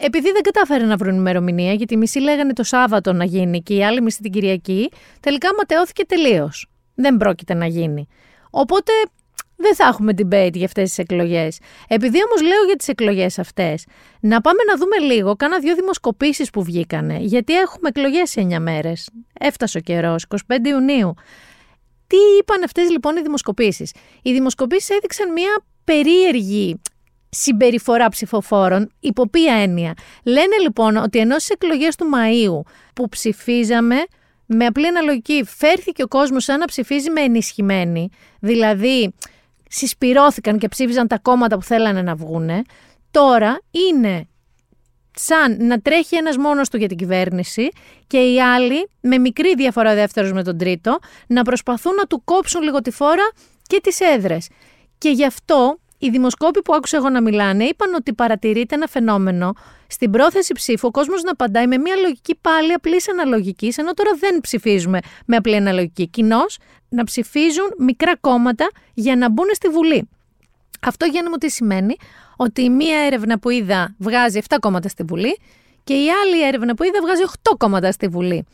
[0.00, 3.74] Επειδή δεν κατάφεραν να βρουν ημερομηνία, γιατί οι μισοί λέγανε το Σάββατο να γίνει και
[3.74, 6.66] οι άλλοι μισοί την Κυριακή, τελικά ματαιώθηκε τελείως.
[6.94, 8.08] Δεν πρόκειται να γίνει.
[8.50, 8.92] Οπότε
[9.56, 11.58] δεν θα έχουμε debate για αυτές τις εκλογές.
[11.88, 13.86] Επειδή όμως λέω για τις εκλογές αυτές,
[14.20, 18.58] να πάμε να δούμε λίγο, κάνα δύο δημοσκοπήσεις που βγήκανε, γιατί έχουμε εκλογές σε 9
[18.58, 19.10] μέρες.
[19.40, 21.14] Έφτασε ο καιρός, 25 Ιουνίου.
[22.06, 26.80] Τι είπαν αυτές λοιπόν οι δημοσκοπήσεις; Οι δημοσκοπήσεις έδειξαν μια περίεργη
[27.30, 29.94] συμπεριφορά ψηφοφόρων, υπό ποια έννοια.
[30.24, 33.96] Λένε λοιπόν ότι ενώ στις εκλογές του Μαΐου που ψηφίζαμε
[34.46, 38.08] με απλή αναλογική φέρθηκε ο κόσμος σαν να ψηφίζει με ενισχυμένη,
[38.40, 39.14] δηλαδή
[39.68, 42.62] συσπυρώθηκαν και ψήφιζαν τα κόμματα που θέλανε να βγούνε,
[43.10, 44.28] τώρα είναι
[45.14, 47.68] σαν να τρέχει ένας μόνος του για την κυβέρνηση
[48.06, 52.62] και οι άλλοι, με μικρή διαφορά δεύτερος με τον τρίτο, να προσπαθούν να του κόψουν
[52.62, 53.30] λίγο τη φόρα
[53.62, 54.48] και τις έδρες.
[54.98, 59.52] Και γι' αυτό οι δημοσκόποι που άκουσα εγώ να μιλάνε είπαν ότι παρατηρείται ένα φαινόμενο
[59.86, 64.10] στην πρόθεση ψήφου ο κόσμος να απαντάει με μια λογική πάλι απλή αναλογική, ενώ τώρα
[64.18, 66.08] δεν ψηφίζουμε με απλή αναλογική.
[66.08, 66.58] Κοινώς
[66.88, 70.08] να ψηφίζουν μικρά κόμματα για να μπουν στη Βουλή.
[70.80, 71.96] Αυτό για να μου τι σημαίνει,
[72.36, 75.38] ότι η μία έρευνα που είδα βγάζει 7 κόμματα στη Βουλή
[75.84, 78.46] και η άλλη έρευνα που είδα βγάζει 8 κόμματα στη Βουλή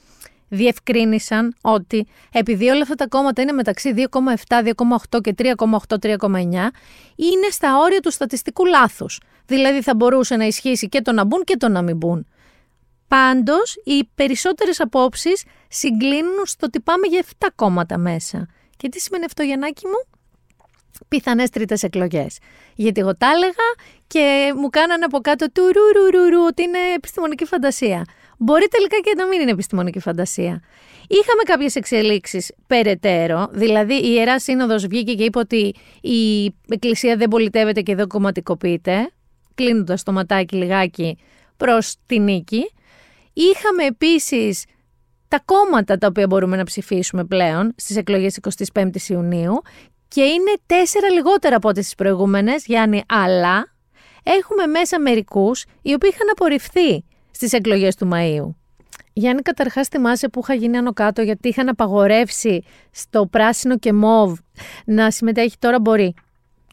[0.49, 6.71] διευκρίνησαν ότι επειδή όλα αυτά τα κόμματα είναι μεταξύ 2,7, 2,8 και 3,8, 3,9,
[7.17, 9.21] είναι στα όρια του στατιστικού λάθους.
[9.47, 12.27] Δηλαδή θα μπορούσε να ισχύσει και το να μπουν και το να μην μπουν.
[13.09, 18.49] Πάντως, οι περισσότερες απόψεις συγκλίνουν στο ότι πάμε για 7 κόμματα μέσα.
[18.77, 20.17] Και τι σημαίνει αυτό, Γιαννάκη μου;
[21.09, 22.39] πιθανές τρίτες εκλογές.
[22.75, 23.69] Γιατί εγώ τα έλεγα
[24.07, 25.63] και μου κάνανε από κάτω του
[26.31, 28.05] ρου ότι είναι επιστημονική φαντασία
[28.45, 30.63] μπορεί τελικά και να μην είναι επιστημονική φαντασία.
[31.09, 33.49] Είχαμε κάποιες εξελίξεις περαιτέρω.
[33.53, 39.11] Δηλαδή, η Ιερά Σύνοδος βγήκε και είπε ότι η Εκκλησία δεν πολιτεύεται και δεν κομματικοποιείται,
[39.55, 41.19] κλείνοντας το ματάκι λιγάκι
[41.57, 42.71] προς τη νίκη.
[43.33, 44.65] Είχαμε επίσης
[45.29, 48.39] τα κόμματα τα οποία μπορούμε να ψηφίσουμε πλέον στις εκλογές
[48.73, 49.63] 25 Ιουνίου
[50.09, 53.75] και είναι τέσσερα λιγότερα από ό,τι στι προηγούμενες, Γιάννη, αλλά
[54.23, 58.55] έχουμε μέσα μερικούς οι οποίοι είχαν απορριφθεί στις εκλογές του Μαΐου.
[59.13, 64.39] Γιάννη, καταρχάς θυμάσαι που είχα γίνει άνω κάτω γιατί είχαν απαγορεύσει στο πράσινο και μοβ
[64.85, 66.15] να συμμετέχει τώρα μπορεί.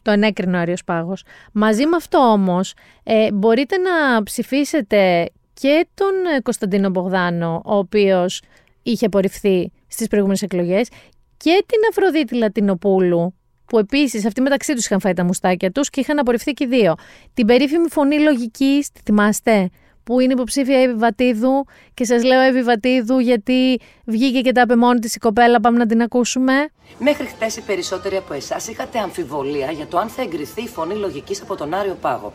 [0.02, 1.24] Το ενέκρινε ο Άριος Πάγος.
[1.52, 8.42] Μαζί με αυτό όμως ε, μπορείτε να ψηφίσετε και τον ε, Κωνσταντίνο Μπογδάνο, ο οποίος
[8.82, 10.88] είχε απορριφθεί στις προηγούμενες εκλογές,
[11.36, 13.34] και την Αφροδίτη Λατινοπούλου,
[13.66, 16.66] που επίσης αυτοί μεταξύ τους είχαν φάει τα μουστάκια τους και είχαν απορριφθεί και οι
[16.66, 16.94] δύο.
[17.34, 19.70] Την περίφημη φωνή λογική, τη θυμάστε,
[20.04, 24.76] που είναι υποψήφια Εύη Βατίδου και σας λέω Εύη Βατίδου γιατί βγήκε και τα είπε
[24.76, 26.52] μόνη της η κοπέλα, πάμε να την ακούσουμε.
[26.98, 30.94] Μέχρι χτε οι περισσότεροι από εσάς είχατε αμφιβολία για το αν θα εγκριθεί η φωνή
[30.94, 32.32] λογικής από τον Άριο Πάγο.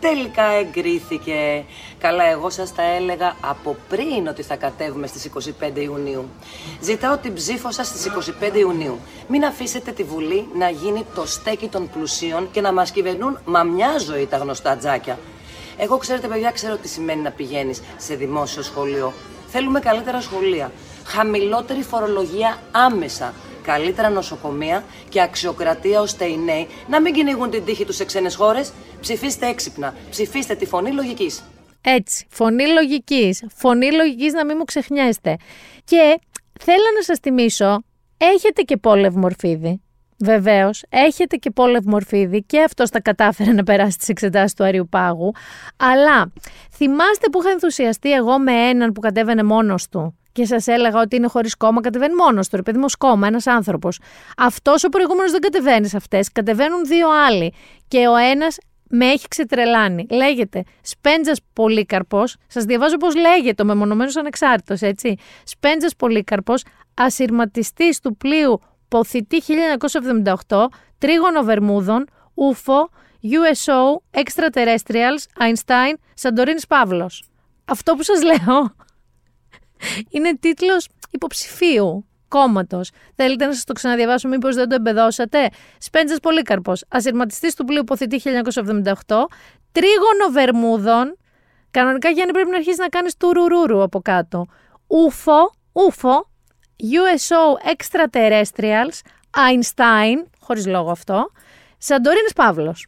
[0.00, 1.64] Τελικά εγκρίθηκε.
[1.98, 5.30] Καλά, εγώ σας τα έλεγα από πριν ότι θα κατέβουμε στις
[5.60, 6.28] 25 Ιουνίου.
[6.80, 8.06] Ζητάω την ψήφο σας στις
[8.52, 8.98] 25 Ιουνίου.
[9.28, 13.62] Μην αφήσετε τη Βουλή να γίνει το στέκι των πλουσίων και να μας κυβερνούν μα
[13.62, 15.18] μια ζωή τα γνωστά τζάκια.
[15.82, 19.12] Εγώ, ξέρετε, παιδιά, ξέρω τι σημαίνει να πηγαίνεις σε δημόσιο σχολείο.
[19.46, 20.72] Θέλουμε καλύτερα σχολεία.
[21.04, 23.34] Χαμηλότερη φορολογία άμεσα.
[23.62, 28.34] Καλύτερα νοσοκομεία και αξιοκρατία ώστε οι νέοι να μην κυνηγούν την τύχη τους σε ξένες
[28.34, 28.72] χώρες.
[29.00, 29.94] Ψηφίστε έξυπνα.
[30.10, 31.44] Ψηφίστε τη φωνή λογικής.
[31.80, 32.26] Έτσι.
[32.30, 33.44] Φωνή λογικής.
[33.54, 35.36] Φωνή λογικής να μην μου ξεχνιέστε.
[35.84, 36.20] Και
[36.60, 37.82] θέλω να σας θυμίσω,
[38.16, 39.80] έχετε και πόλευ μορφίδι.
[40.20, 44.88] Βεβαίως, έχετε και Πόλευ Μορφίδη και αυτός τα κατάφερε να περάσει τις εξετάσεις του Αριού
[44.88, 45.32] Πάγου.
[45.76, 46.32] Αλλά
[46.72, 51.16] θυμάστε που είχα ενθουσιαστεί εγώ με έναν που κατέβαινε μόνος του και σας έλεγα ότι
[51.16, 52.56] είναι χωρίς κόμμα, κατεβαίνει μόνος του.
[52.56, 54.00] Επειδή μου κόμμα, ένας άνθρωπος.
[54.36, 56.32] Αυτός ο προηγούμενος δεν κατεβαίνει σε αυτές.
[56.32, 57.54] Κατεβαίνουν δύο άλλοι.
[57.88, 60.06] Και ο ένας με έχει ξετρελάνει.
[60.10, 62.36] Λέγεται Σπέντζας Πολύκαρπος.
[62.46, 65.16] Σας διαβάζω πώς λέγεται ο μεμονωμένος ανεξάρτητος, έτσι.
[65.44, 69.42] Σπέντζας Πολύκαρπος, ασυρματιστής του πλοίου Ποθητή
[70.48, 70.66] 1978,
[70.98, 72.84] Τρίγωνο Βερμούδων, UFO,
[73.22, 77.24] USO, Extraterrestrials, Einstein, Σαντορίνης Παύλος.
[77.64, 78.74] Αυτό που σας λέω
[80.10, 82.90] είναι τίτλος υποψηφίου κόμματος.
[83.14, 85.48] Θέλετε να σας το ξαναδιαβάσω, μήπως δεν το εμπεδώσατε;
[85.78, 88.92] Σπέντζα Πολύκαρπος, ασυρματιστής του πλοίου Ποθητή 1978,
[89.72, 91.16] Τρίγωνο Βερμούδων.
[91.70, 94.46] Κανονικά Γιάννη πρέπει να αρχίσεις να κάνεις τουρουρούρου από κάτω.
[94.86, 95.40] UFO,
[95.72, 96.29] UFO,
[96.82, 101.30] USO Extraterrestrials, Einstein, χωρίς λόγο αυτό,
[101.78, 102.86] Σαντορίνης Παύλος.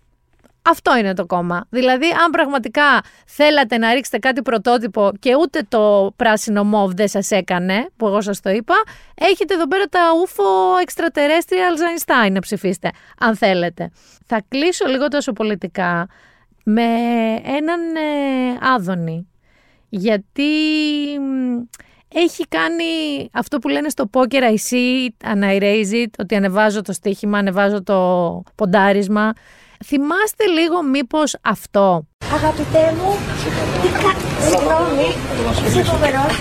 [0.63, 1.67] Αυτό είναι το κόμμα.
[1.71, 7.31] Δηλαδή, αν πραγματικά θέλατε να ρίξετε κάτι πρωτότυπο και ούτε το πράσινο μοβ δεν σας
[7.31, 8.75] έκανε, που εγώ σας το είπα,
[9.15, 13.91] έχετε εδώ πέρα τα UFO Extraterrestrials Einstein να ψηφίσετε, αν θέλετε.
[14.27, 16.09] Θα κλείσω λίγο τόσο πολιτικά
[16.65, 16.83] με
[17.45, 19.27] έναν ε, Άδωνη.
[19.89, 20.53] Γιατί
[22.15, 22.85] έχει κάνει
[23.33, 26.93] αυτό που λένε στο poker I see it and I raise it, ότι ανεβάζω το
[26.93, 29.33] στοίχημα, ανεβάζω το ποντάρισμα.
[29.85, 32.07] Θυμάστε λίγο μήπως αυτό.
[32.35, 33.17] Αγαπητέ μου,
[34.41, 35.09] συγγνώμη,
[35.67, 36.41] είσαι φοβερός.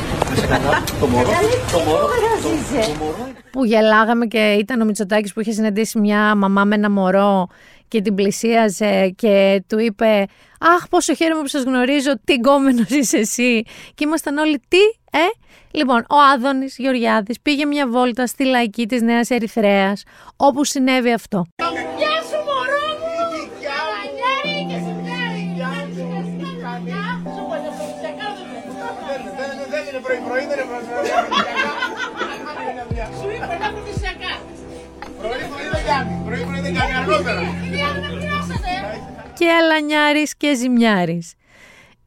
[3.52, 7.48] Που γελάγαμε και ήταν ο Μητσοτάκης που είχε συναντήσει μια μαμά με ένα μωρό
[7.92, 10.26] και την πλησίαζε και του είπε
[10.60, 13.64] «Αχ, πόσο χαίρομαι που σας γνωρίζω, τι γκόμενος είσαι εσύ».
[13.96, 14.78] Και ήμασταν όλοι «Τι,
[15.12, 15.28] ε».
[15.72, 20.04] Λοιπόν, ο Άδωνης Γεωργιάδης πήγε μια βόλτα στη λαϊκή της Νέας Ερυθρέας,
[20.36, 21.46] όπου συνέβη αυτό.
[35.92, 37.42] Κάνει, πρωί-πρωί δεν κάνει αργότερα.
[39.38, 41.34] Και αλανιάρης και ζημιάρης.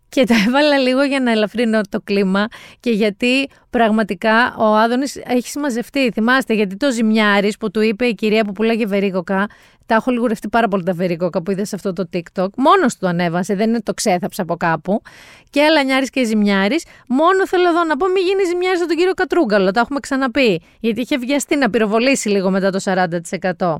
[0.08, 2.46] Και τα έβαλα λίγο για να ελαφρύνω το κλίμα
[2.80, 6.10] και γιατί πραγματικά ο Άδωνης έχει συμμαζευτεί.
[6.10, 9.46] Θυμάστε, γιατί το ζημιάρης που του είπε η κυρία που πουλάγε βερίκοκα,
[9.86, 12.48] τα έχω λιγουρευτεί πάρα πολύ τα βερίκοκα που είδες σε αυτό το TikTok.
[12.56, 15.02] Μόνος του ανέβασε, δεν είναι το ξέθαψα από κάπου.
[15.50, 16.76] Και Αλανιάρη και Ζημιάρη.
[17.08, 19.70] Μόνο θέλω εδώ να πω, μην γίνεις Ζημιάρη από τον κύριο Κατρούγκαλο.
[19.70, 20.62] Τα έχουμε ξαναπεί.
[20.80, 22.80] Γιατί είχε βιαστεί να πυροβολήσει λίγο μετά το
[23.58, 23.74] 40%.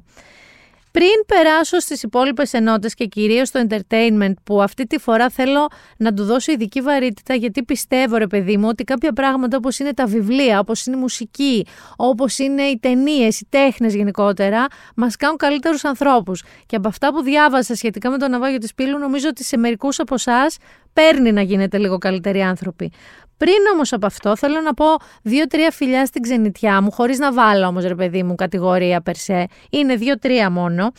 [0.99, 6.15] Πριν περάσω στις υπόλοιπες ενότητες και κυρίως στο entertainment που αυτή τη φορά θέλω να
[6.15, 10.07] του δώσω ειδική βαρύτητα γιατί πιστεύω ρε παιδί μου ότι κάποια πράγματα όπως είναι τα
[10.07, 15.85] βιβλία, όπως είναι η μουσική, όπως είναι οι ταινίες, οι τέχνες γενικότερα μας κάνουν καλύτερους
[15.85, 16.45] ανθρώπους.
[16.67, 19.99] Και από αυτά που διάβασα σχετικά με το ναυάγιο της Πύλου νομίζω ότι σε μερικούς
[19.99, 20.57] από εσάς
[20.93, 22.93] παίρνει να γίνετε λίγο καλύτεροι άνθρωποι.
[23.37, 24.87] Πριν όμως από αυτό θέλω να πω
[25.23, 29.95] δύο-τρία φιλιά στην ξενιτιά μου, χωρίς να βάλω όμως ρε παιδί μου κατηγορία περσέ, είναι
[29.95, 30.93] δύο-τρία μόνο.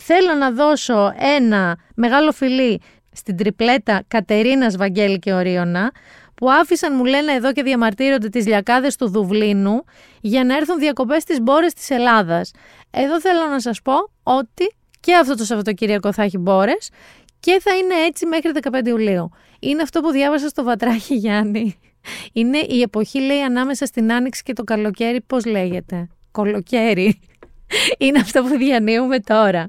[0.00, 2.80] Θέλω να δώσω ένα μεγάλο φιλί
[3.12, 5.92] στην τριπλέτα Κατερίνας Βαγγέλη και Ορίωνα,
[6.34, 9.84] που άφησαν μου λένε εδώ και διαμαρτύρονται τις λιακάδες του Δουβλίνου
[10.20, 12.50] για να έρθουν διακοπές στις μπόρες της Ελλάδας.
[12.90, 16.90] Εδώ θέλω να σας πω ότι και αυτό το Σαββατοκύριακο θα έχει μπόρες
[17.40, 19.30] και θα είναι έτσι μέχρι 15 Ιουλίου.
[19.62, 21.78] Είναι αυτό που διάβασα στο Βατράχη Γιάννη.
[22.32, 27.20] Είναι η εποχή, λέει, ανάμεσα στην Άνοιξη και το καλοκαίρι, πώς λέγεται; Κολοκαίρι.
[27.98, 29.68] Είναι αυτό που διανύουμε τώρα.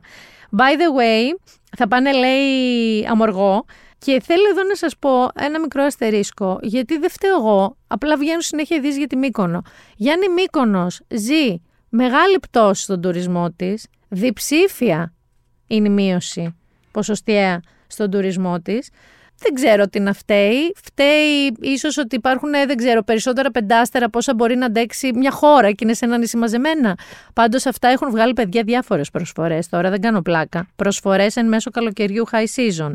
[0.57, 1.37] By the way,
[1.77, 3.65] θα πάνε, λέει, αμοργό.
[3.97, 8.41] Και θέλω εδώ να σας πω ένα μικρό αστερίσκο, γιατί δεν φταίω εγώ, απλά βγαίνουν
[8.41, 9.61] συνέχεια ειδήσεις για τη Μύκονο.
[9.95, 15.13] Γιάννη Μύκονος ζει μεγάλη πτώση στον τουρισμό της, διψήφια
[15.67, 16.55] είναι η μείωση
[16.91, 18.89] ποσοστιαία στον τουρισμό της.
[19.37, 20.73] Δεν ξέρω τι να φταίει.
[20.83, 25.71] Φταίει ίσως ότι υπάρχουν, ε, δεν ξέρω, περισσότερα πεντάστερα πόσα μπορεί να αντέξει μια χώρα
[25.71, 26.97] και είναι σε ένα νησί μαζεμένα.
[27.33, 29.69] Πάντως αυτά έχουν βγάλει παιδιά διάφορες προσφορές.
[29.69, 30.67] Τώρα δεν κάνω πλάκα.
[30.75, 32.91] Προσφορές εν μέσω καλοκαιριού high season.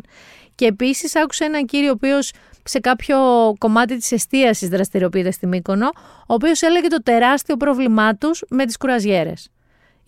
[0.55, 2.31] Και επίσης άκουσα έναν κύριο, ο οποίος
[2.63, 3.17] σε κάποιο
[3.57, 5.87] κομμάτι της εστίασης δραστηριοποιείται στη Μύκονο,
[6.27, 9.49] ο οποίος έλεγε το τεράστιο πρόβλημά τους με τις κουραζιέρες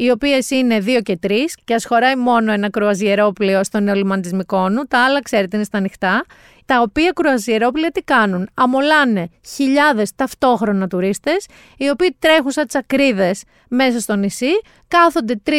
[0.03, 1.31] οι οποίες είναι 2 και 3
[1.63, 5.77] και ας χωράει μόνο ένα κρουαζιερόπλαιο στο νεολιμάν της Μικόνου, τα άλλα ξέρετε είναι στα
[5.77, 6.25] ανοιχτά.
[6.65, 11.45] Τα οποία κρουαζιερόπλαια τι κάνουν, αμολάνε χιλιάδες ταυτόχρονα τουρίστες,
[11.77, 15.53] οι οποίοι τρέχουν σαν τσακρίδες μέσα στο νησί, κάθονται 3-4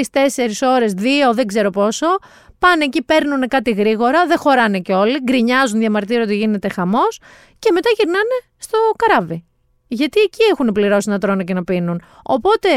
[0.62, 2.06] ώρες, 2 δεν ξέρω πόσο,
[2.58, 7.20] πάνε εκεί, παίρνουν κάτι γρήγορα, δεν χωράνε και όλοι, γκρινιάζουν, διαμαρτύρονται ότι γίνεται χαμός
[7.58, 9.44] και μετά γυρνάνε στο καράβι.
[9.88, 12.02] Γιατί εκεί έχουν πληρώσει να τρώνε και να πίνουν.
[12.22, 12.68] Οπότε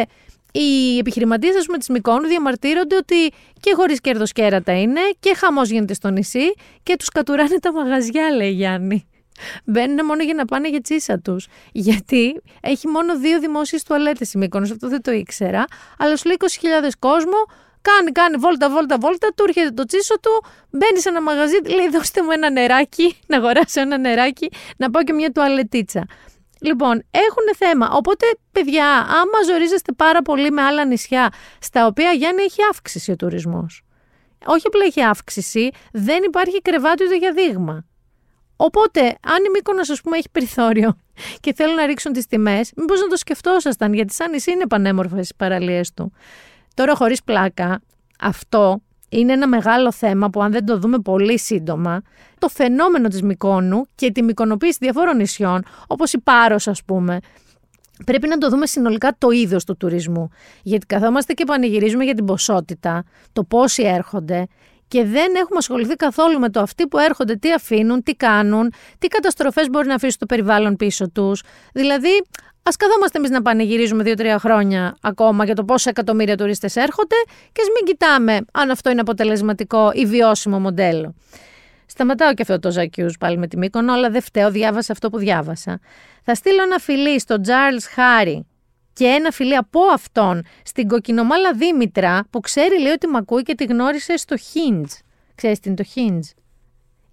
[0.60, 5.70] οι επιχειρηματίες, α πούμε, τη Μικόνου διαμαρτύρονται ότι και χωρίς κέρδος κέρατα είναι και χαμός
[5.70, 9.08] γίνεται στο νησί και τους κατουράνε τα μαγαζιά, λέει Γιάννη.
[9.66, 11.48] Μπαίνουν μόνο για να πάνε για τσίσα τους.
[11.72, 15.66] Γιατί έχει μόνο δύο δημόσιες τουαλέτες η Μύκονος, αυτό δεν το ήξερα.
[15.98, 17.38] Αλλά σου λέει 20.000 κόσμο,
[17.82, 21.90] κάνει, κάνει βόλτα, βόλτα, βόλτα, του έρχεται το τσίσο του, μπαίνει σε ένα μαγαζί, λέει
[21.90, 26.06] δώστε μου ένα νεράκι, να αγοράσω ένα νεράκι, να πάω και μια τουαλετίτσα.
[26.62, 27.90] Λοιπόν, έχουν θέμα.
[27.92, 33.16] Οπότε, παιδιά, άμα ζορίζεστε πάρα πολύ με άλλα νησιά, στα οποία Γιάννη έχει αύξηση ο
[33.16, 33.82] τουρισμός.
[34.46, 37.86] Όχι απλά έχει αύξηση, δεν υπάρχει κρεβάτι ούτε για δείγμα.
[38.56, 40.98] Οπότε, αν η Μύκονος, ας πούμε, έχει περιθώριο
[41.42, 45.30] και θέλουν να ρίξουν τις τιμές, μήπως να το σκεφτόσασταν, γιατί σαν νησί είναι πανέμορφες
[45.30, 46.12] οι παραλίες του.
[46.74, 47.82] Τώρα, χωρίς πλάκα,
[48.20, 52.02] αυτό είναι ένα μεγάλο θέμα που αν δεν το δούμε πολύ σύντομα,
[52.40, 57.20] το φαινόμενο της Μικόνου και τη μικονοποίηση διαφόρων νησιών, όπως η Πάρος ας πούμε,
[58.06, 60.30] πρέπει να το δούμε συνολικά το είδος του τουρισμού.
[60.64, 64.48] Γιατί καθόμαστε και πανηγυρίζουμε για την ποσότητα, το πόσοι έρχονται
[64.88, 69.08] και δεν έχουμε ασχοληθεί καθόλου με το αυτοί που έρχονται, τι αφήνουν, τι κάνουν, τι
[69.08, 71.44] καταστροφές μπορεί να αφήσουν το περιβάλλον πίσω τους.
[71.74, 72.24] Δηλαδή,
[72.68, 77.16] Α καθόμαστε εμείς να πανηγυρίζουμε δύο-τρία χρόνια ακόμα για το πόσα εκατομμύρια τουρίστες έρχονται
[77.52, 81.16] και ας μην κοιτάμε αν αυτό είναι αποτελεσματικό ή βιώσιμο μοντέλο.
[81.86, 85.18] Σταματάω και αυτό το Ζακιούς πάλι με τη Μύκονο, αλλά δεν φταίω, διάβασα αυτό που
[85.18, 85.80] διάβασα.
[86.24, 88.46] Θα στείλω ένα φιλί στον Τζάρλς Χάρι
[88.94, 93.56] και ένα φιλί από αυτόν στην κοκκινομάλα Δήμητρα που ξέρει λέει ότι μ' ακούει και
[93.56, 94.92] τη γνώρισε στο Hinge.
[95.36, 96.38] Ξέρεις τι είναι το Hinge;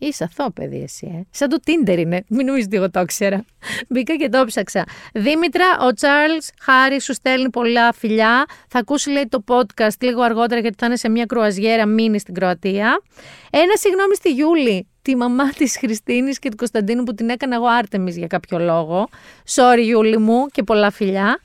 [0.07, 1.23] Είσαι αθώο παιδί εσύ, ε.
[1.31, 2.25] Σαν το Tinder είναι.
[2.29, 3.45] Μην νομίζετε ότι εγώ το ήξερα.
[3.88, 4.85] Μπήκα και το ψάξα.
[5.15, 8.45] Δήμητρα, ο Τσάρλ Χάρη σου στέλνει πολλά φιλιά.
[8.69, 12.35] Θα ακούσει, λέει, το podcast λίγο αργότερα γιατί θα είναι σε μια κρουαζιέρα μήνυ στην
[12.35, 13.03] Κροατία.
[13.51, 17.67] Ένα συγγνώμη στη Γιούλη, τη μαμά της Χριστίνης και του Κωνσταντίνου που την έκανα εγώ
[17.67, 19.09] Άρτεμις για κάποιο λόγο.
[19.55, 21.41] Sorry, Γιούλη μου και πολλά φιλιά.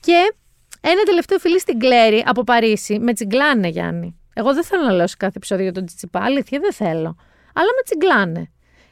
[0.00, 0.34] Και
[0.80, 2.98] ένα τελευταίο φιλί στην Κλέρι από Παρίσι.
[2.98, 4.18] Με τσιγκλάνε, Γιάννη.
[4.34, 6.20] Εγώ δεν θέλω να λέω σε κάθε επεισόδιο για τον Τσιτσιπά.
[6.22, 7.16] Αλήθεια, δεν θέλω
[7.54, 8.50] αλλά με τσιγκλάνε.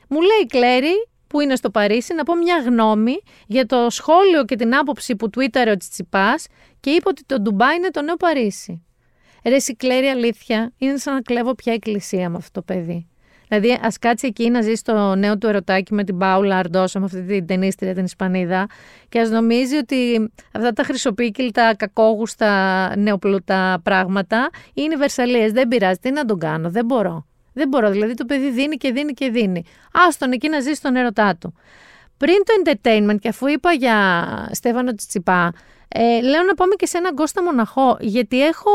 [0.08, 3.14] Μου λέει η Κλέρι, που είναι στο Παρίσι, να πω μια γνώμη
[3.46, 6.46] για το σχόλιο και την άποψη που τουίταρε ο Τσιτσιπάς
[6.80, 8.82] και είπε ότι το Ντουμπάι είναι το νέο Παρίσι.
[9.44, 13.08] Ρε η Κλέρι αλήθεια, είναι σαν να κλέβω πια εκκλησία με αυτό το παιδί.
[13.48, 17.04] Δηλαδή, ας κάτσει εκεί να ζει στο νέο του ερωτάκι με την Πάουλα Αρντόσα, με
[17.04, 18.66] αυτή την ταινίστρια την Ισπανίδα,
[19.08, 25.52] και ας νομίζει ότι αυτά τα χρυσοπίκυλτα, κακόγουστα, νεοπλούτα πράγματα είναι βερσαλίες.
[25.52, 27.27] Δεν πειράζει, τι να τον κάνω, δεν μπορώ.
[27.58, 29.64] Δεν μπορώ, δηλαδή το παιδί δίνει και δίνει και δίνει.
[30.08, 31.54] Άστον εκεί να ζει στον έρωτά του.
[32.16, 33.96] Πριν το entertainment και αφού είπα για
[34.52, 35.52] Στέφανο Τσιτσιπά,
[35.88, 38.70] ε, λέω να πάμε και σε έναν Κώστα Μοναχό, γιατί έχω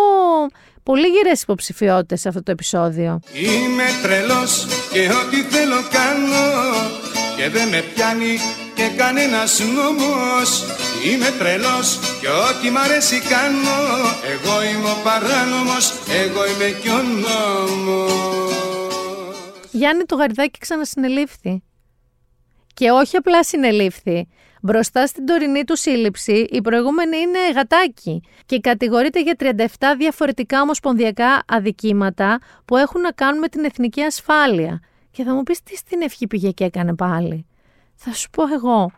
[0.84, 3.20] πολύ γερές υποψηφιότητες σε αυτό το επεισόδιο.
[3.34, 6.46] Είμαι τρελός και ό,τι θέλω κάνω
[7.38, 8.40] και δεν με πιάνει
[8.74, 10.64] και κανένας νόμος
[11.06, 13.80] Είμαι τρελός και ό,τι μ' αρέσει κάνω
[14.34, 15.94] Εγώ είμαι ο παράνομος,
[16.24, 18.73] εγώ είμαι και ο νόμος
[19.76, 21.64] Γιάννη το Γαριδάκι ξανασυνελήφθη.
[22.74, 24.28] Και όχι απλά συνελήφθη.
[24.62, 29.66] Μπροστά στην τωρινή του σύλληψη, η προηγούμενη είναι γατάκι και κατηγορείται για 37
[29.98, 34.80] διαφορετικά ομοσπονδιακά αδικήματα που έχουν να κάνουν με την εθνική ασφάλεια.
[35.12, 37.46] Και θα μου πεις τι στην ευχή πήγε και έκανε πάλι.
[37.96, 38.92] Θα σου πω εγώ.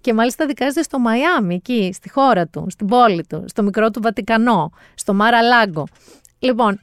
[0.00, 4.02] Και μάλιστα δικάζεται στο Μαϊάμι, εκεί, στη χώρα του, στην πόλη του, στο μικρό του
[4.02, 5.86] Βατικανό, στο Μάρα Λάγκο.
[6.38, 6.80] Λοιπόν,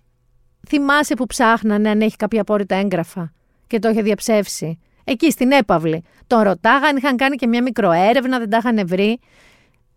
[0.68, 3.34] θυμάσαι που ψάχνανε αν έχει κάποια απόρριτα έγγραφα;
[3.70, 4.80] Και το είχε διαψεύσει.
[5.04, 6.04] Εκεί στην έπαυλη.
[6.28, 9.20] Τον ρωτάγαν, είχαν κάνει και μια μικροέρευνα, δεν τα είχαν βρει.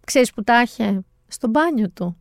[0.06, 2.16] Ξέρεις που τα είχε; Στο μπάνιο του.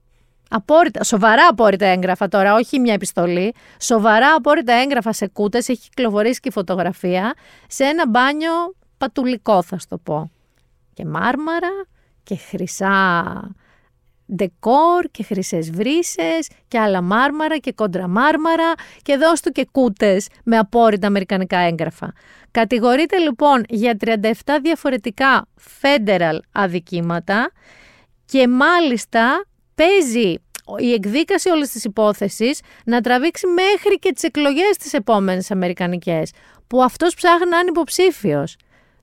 [0.50, 3.54] Απόρριτα, σοβαρά απόρριτα έγγραφα τώρα, όχι μια επιστολή.
[3.80, 7.34] Σοβαρά απόρριτα έγγραφα σε κούτες, έχει κυκλοφορήσει και η φωτογραφία
[7.68, 8.52] σε ένα μπάνιο
[8.98, 10.32] πατουλικό, θα σου το πω.
[10.94, 11.86] Και μάρμαρα
[12.24, 13.56] και χρυσά
[14.36, 20.28] ντεκόρ και χρυσές βρύσες και άλλα μάρμαρα και κόντρα μάρμαρα και δώσ' του και κούτες
[20.44, 22.14] με απόρριτα αμερικανικά έγγραφα.
[22.52, 24.30] Κατηγορείται λοιπόν για 37
[24.62, 25.48] διαφορετικά
[25.82, 27.52] federal αδικήματα
[28.26, 30.36] και μάλιστα παίζει
[30.78, 36.32] η εκδίκαση όλης της υπόθεσης να τραβήξει μέχρι και τις εκλογές τις επόμενες αμερικανικές
[36.68, 38.56] που αυτός ψάχνει να είναι υποψήφιος.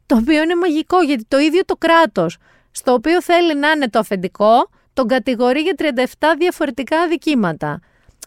[0.07, 2.37] Το οποίο είναι μαγικό γιατί το ίδιο το κράτος
[2.71, 6.05] στο οποίο θέλει να είναι το αφεντικό τον κατηγορεί για 37
[6.39, 7.81] διαφορετικά αδικήματα.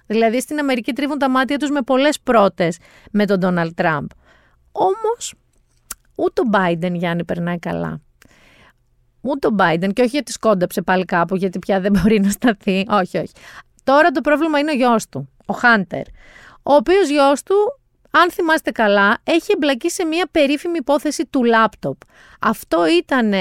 [0.07, 2.77] Δηλαδή στην Αμερική τρίβουν τα μάτια τους με πολλές πρώτες
[3.11, 4.05] με τον Ντόναλτ Τραμπ.
[4.71, 5.33] Όμως
[6.15, 8.01] ούτε ο Biden Γιάννη περνάει καλά.
[9.21, 12.85] Ούτε ο Biden και όχι γιατί σκόνταψε πάλι κάπου γιατί πια δεν μπορεί να σταθεί.
[12.89, 13.33] Όχι, όχι.
[13.83, 16.05] Τώρα το πρόβλημα είναι ο γιος του, ο Χάντερ.
[16.63, 17.55] Ο οποίος γιος του
[18.11, 21.97] αν θυμάστε καλά, έχει εμπλακεί σε μια περίφημη υπόθεση του λάπτοπ.
[22.39, 23.33] Αυτό ήταν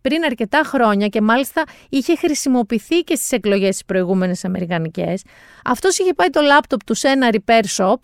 [0.00, 5.22] πριν αρκετά χρόνια και μάλιστα είχε χρησιμοποιηθεί και στις εκλογές τις προηγούμενες αμερικανικές,
[5.64, 7.96] αυτός είχε πάει το λάπτοπ του σε ένα repair shop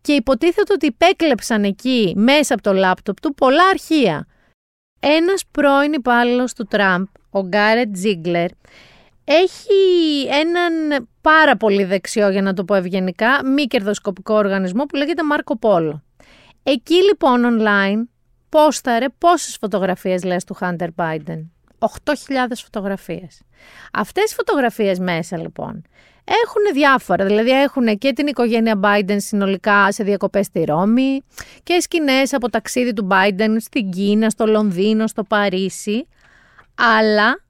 [0.00, 4.26] και υποτίθεται ότι υπέκλεψαν εκεί μέσα από το λάπτοπ του πολλά αρχεία.
[5.00, 8.48] Ένας πρώην υπάλληλος του Τραμπ, ο Γκάρετ Τζίγκλερ,
[9.24, 9.72] έχει
[10.30, 15.58] έναν πάρα πολύ δεξιό, για να το πω ευγενικά, μη κερδοσκοπικό οργανισμό που λέγεται Μάρκο
[15.58, 16.02] Πόλο.
[16.62, 18.08] Εκεί λοιπόν online
[18.50, 21.46] πόσταρε πόσες φωτογραφίες λες του Hunter Biden;
[21.78, 21.86] 8.000
[22.54, 23.40] φωτογραφίες.
[23.92, 25.82] Αυτές οι φωτογραφίες μέσα λοιπόν
[26.24, 31.22] έχουν διάφορα, δηλαδή έχουν και την οικογένεια Biden συνολικά σε διακοπές στη Ρώμη
[31.62, 36.06] και σκηνές από ταξίδι του Biden στην Κίνα, στο Λονδίνο, στο Παρίσι,
[36.74, 37.40] αλλά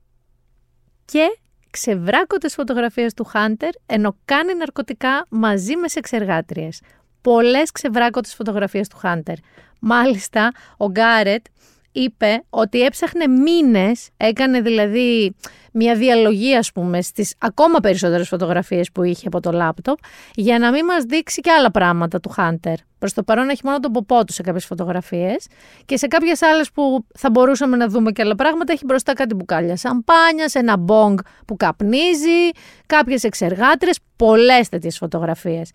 [1.04, 1.38] και
[1.70, 6.80] ξεβράκωτες φωτογραφίες του Χάντερ ενώ κάνει ναρκωτικά μαζί με σεξεργάτριες.
[7.20, 9.36] Πολλές ξεβράκωτες φωτογραφίες του Χάντερ.
[9.80, 11.44] Μάλιστα, ο Γκάρετ
[11.92, 15.34] είπε ότι έψαχνε μήνες, έκανε δηλαδή
[15.72, 19.98] μια διαλογή ας πούμε στις ακόμα περισσότερες φωτογραφίες που είχε από το λάπτοπ
[20.34, 22.74] για να μην μας δείξει και άλλα πράγματα του Χάντερ.
[22.98, 25.46] Προς το παρόν έχει μόνο τον ποπό του σε κάποιες φωτογραφίες
[25.84, 29.34] και σε κάποιες άλλες που θα μπορούσαμε να δούμε και άλλα πράγματα έχει μπροστά κάτι
[29.34, 32.50] μπουκάλια σαμπάνια, ένα μπόγκ που καπνίζει,
[32.86, 35.70] κάποιες εξεργάτρες, πολλές τέτοιες φωτογραφίες.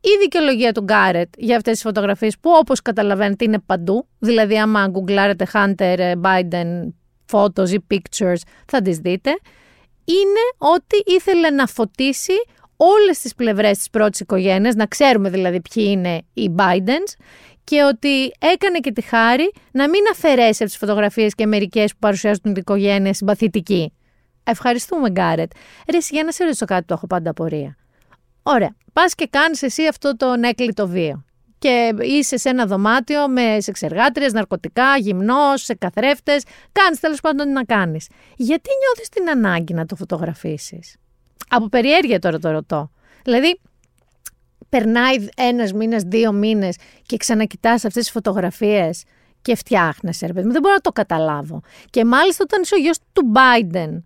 [0.00, 4.86] Η δικαιολογία του Γκάρετ για αυτές τις φωτογραφίες που όπως καταλαβαίνετε είναι παντού, δηλαδή άμα
[4.86, 6.92] γκουγκλάρετε Hunter Biden
[7.32, 9.30] photos ή pictures θα τις δείτε,
[10.04, 12.32] είναι ότι ήθελε να φωτίσει
[12.76, 17.20] όλες τις πλευρές της πρώτης οικογένειας, να ξέρουμε δηλαδή ποιοι είναι οι Bidens
[17.64, 21.98] και ότι έκανε και τη χάρη να μην αφαιρέσει από τις φωτογραφίες και μερικές που
[21.98, 23.92] παρουσιάζουν την οικογένεια συμπαθητική.
[24.44, 25.50] Ευχαριστούμε Γκάρετ.
[25.92, 27.76] Ρε, για να σε ρωτήσω κάτι που έχω πάντα απορία.
[28.42, 28.76] Ωραία.
[28.92, 31.24] Πας και κάνεις εσύ αυτό το έκλειτο βίο.
[31.58, 36.44] Και είσαι σε ένα δωμάτιο με σεξεργάτριες, ναρκωτικά, γυμνός, σε καθρέφτες.
[36.72, 38.08] Κάνεις τέλος πάντων τι να κάνεις.
[38.36, 40.96] Γιατί νιώθεις την ανάγκη να το φωτογραφίσεις;
[41.48, 42.90] Από περιέργεια τώρα το ρωτώ.
[43.24, 43.60] Δηλαδή,
[44.68, 49.04] περνάει ένας μήνας, δύο μήνες και ξανακοιτάς αυτές τις φωτογραφίες
[49.42, 51.60] και φτιάχνεσαι, ρε παιδί Δεν μπορώ να το καταλάβω.
[51.90, 54.02] Και μάλιστα όταν είσαι ο γιος του Biden,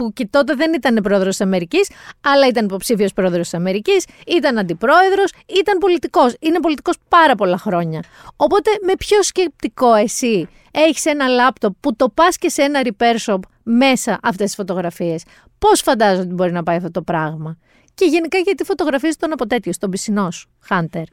[0.00, 1.90] που και τότε δεν ήταν πρόεδρος της Αμερικής,
[2.20, 6.36] αλλά ήταν υποψήφιος πρόεδρος της Αμερικής, ήταν αντιπρόεδρος, ήταν πολιτικός.
[6.40, 8.02] Είναι πολιτικός πάρα πολλά χρόνια.
[8.36, 13.16] Οπότε, με ποιο σκεπτικό εσύ έχεις ένα λάπτοπ που το πας και σε ένα repair
[13.26, 15.24] shop μέσα αυτές τις φωτογραφίες;
[15.58, 17.58] Πώς φαντάζομαι ότι μπορεί να πάει αυτό το πράγμα;
[17.94, 21.04] Και γενικά γιατί φωτογραφίζει τον από τέτοιο, τον πισινό σου, Hunter.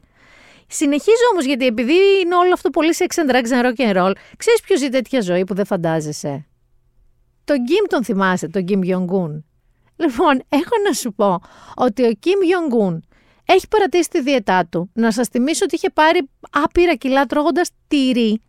[0.66, 4.60] Συνεχίζω όμως γιατί επειδή είναι όλο αυτό πολύ σε and drugs rock and roll, ξέρεις
[4.60, 6.47] ποιος ζει τέτοια ζωή που δεν φαντάζεσαι;
[7.48, 9.44] Τον Κιμ τον θυμάσαι, τον Κιμ Γιονγκούν.
[9.96, 11.38] Λοιπόν, έχω να σου πω
[11.76, 13.04] ότι ο Κιμ Γιονγκούν
[13.44, 14.90] έχει παρατήσει τη διαιτά του.
[14.92, 18.42] Να σας θυμίσω ότι είχε πάρει άπειρα κιλά τρώγοντας τυρί.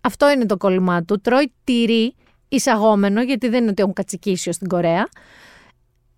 [0.00, 1.20] Αυτό είναι το κόλλημά του.
[1.20, 2.14] Τρώει τυρί
[2.48, 5.08] εισαγόμενο, γιατί δεν είναι ότι έχουν κατσικίσιο στην Κορέα.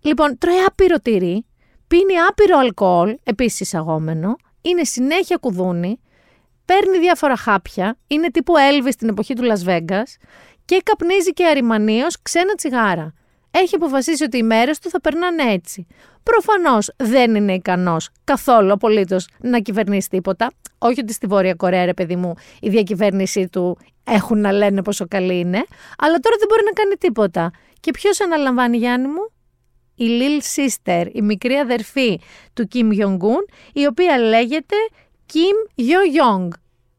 [0.01, 1.45] Λοιπόν, τρώει άπειρο τυρί,
[1.87, 5.99] πίνει άπειρο αλκοόλ, επίσης εισαγόμενο, είναι συνέχεια κουδούνι,
[6.65, 10.07] παίρνει διάφορα χάπια, είναι τύπου Elvis στην εποχή του Las Vegas
[10.69, 13.13] και καπνίζει και αριμανίως ξένα τσιγάρα.
[13.51, 15.87] Έχει αποφασίσει ότι οι μέρες του θα περνάνε έτσι.
[16.23, 20.51] Προφανώς δεν είναι ικανός καθόλου απολύτως να κυβερνήσει τίποτα.
[20.77, 25.07] Όχι ότι στη Βόρεια Κορέα, ρε παιδί μου, η διακυβέρνησή του έχουν να λένε πόσο
[25.07, 25.63] καλή είναι,
[25.97, 27.51] αλλά τώρα δεν μπορεί να κάνει τίποτα.
[27.79, 29.31] Και ποιος αναλαμβάνει, Γιάννη μου,
[29.95, 32.19] η Lil Sister, η μικρή αδερφή
[32.53, 34.75] του Kim Jong-un, η οποία λέγεται
[35.33, 36.47] Kim Yo-Yong.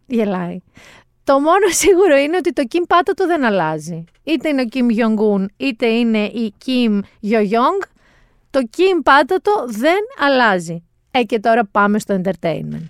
[0.07, 0.59] Γελάει.
[1.31, 4.05] Το μόνο σίγουρο είναι ότι το Kim Πάτατο δεν αλλάζει.
[4.25, 7.01] Είτε είναι ο Kim Jong-un, είτε είναι η Kim
[7.31, 7.87] Yo-Yong,
[8.51, 10.83] το Kim Πάτατο δεν αλλάζει.
[11.11, 12.87] Ε, και τώρα πάμε στο entertainment.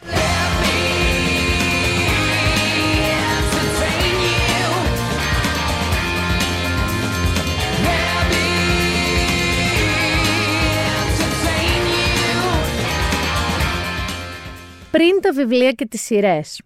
[14.90, 16.60] Πριν τα βιβλία και τις σειρές,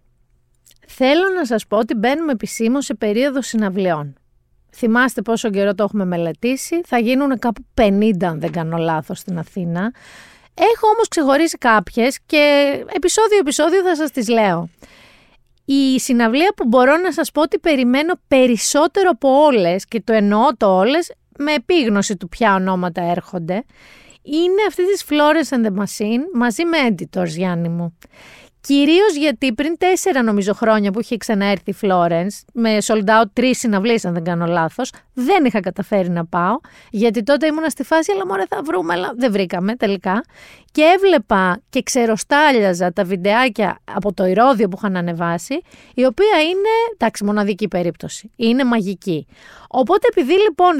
[0.97, 4.13] Θέλω να σας πω ότι μπαίνουμε επισήμως σε περίοδο συναυλιών.
[4.75, 9.37] Θυμάστε πόσο καιρό το έχουμε μελετήσει, θα γίνουν κάπου 50 αν δεν κάνω λάθος στην
[9.37, 9.93] Αθήνα.
[10.53, 14.69] Έχω όμως ξεχωρίσει κάποιες και επεισόδιο-επεισόδιο θα σας τις λέω.
[15.65, 20.55] Η συναυλία που μπορώ να σας πω ότι περιμένω περισσότερο από όλες και το εννοώ
[20.57, 23.63] το όλες με επίγνωση του ποια ονόματα έρχονται
[24.25, 27.97] είναι αυτή της Florence and the Machine μαζί με editors Γιάννη μου.
[28.67, 33.59] Κυρίως γιατί πριν τέσσερα νομίζω χρόνια που είχε ξαναέρθει η Florence, με sold out τρεις
[33.59, 36.57] συναυλίες, αν δεν κάνω λάθος, δεν είχα καταφέρει να πάω,
[36.91, 40.23] γιατί τότε ήμουνα στη φάση, αλλά μωρέ θα βρούμε, αλλά δεν βρήκαμε τελικά.
[40.71, 45.61] Και έβλεπα και ξεροστάλιαζα τα βιντεάκια από το ηρώδιο που είχαν ανεβάσει,
[45.93, 48.31] η οποία είναι, εντάξει, μοναδική περίπτωση.
[48.35, 49.27] Είναι μαγική.
[49.67, 50.75] Οπότε επειδή λοιπόν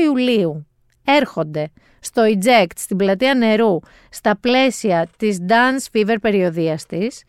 [0.00, 0.66] 2 Ιουλίου
[1.04, 1.70] έρχονται
[2.00, 3.78] στο Eject, στην πλατεία νερού,
[4.10, 7.24] στα πλαίσια της Dance Fever περιοδίας της,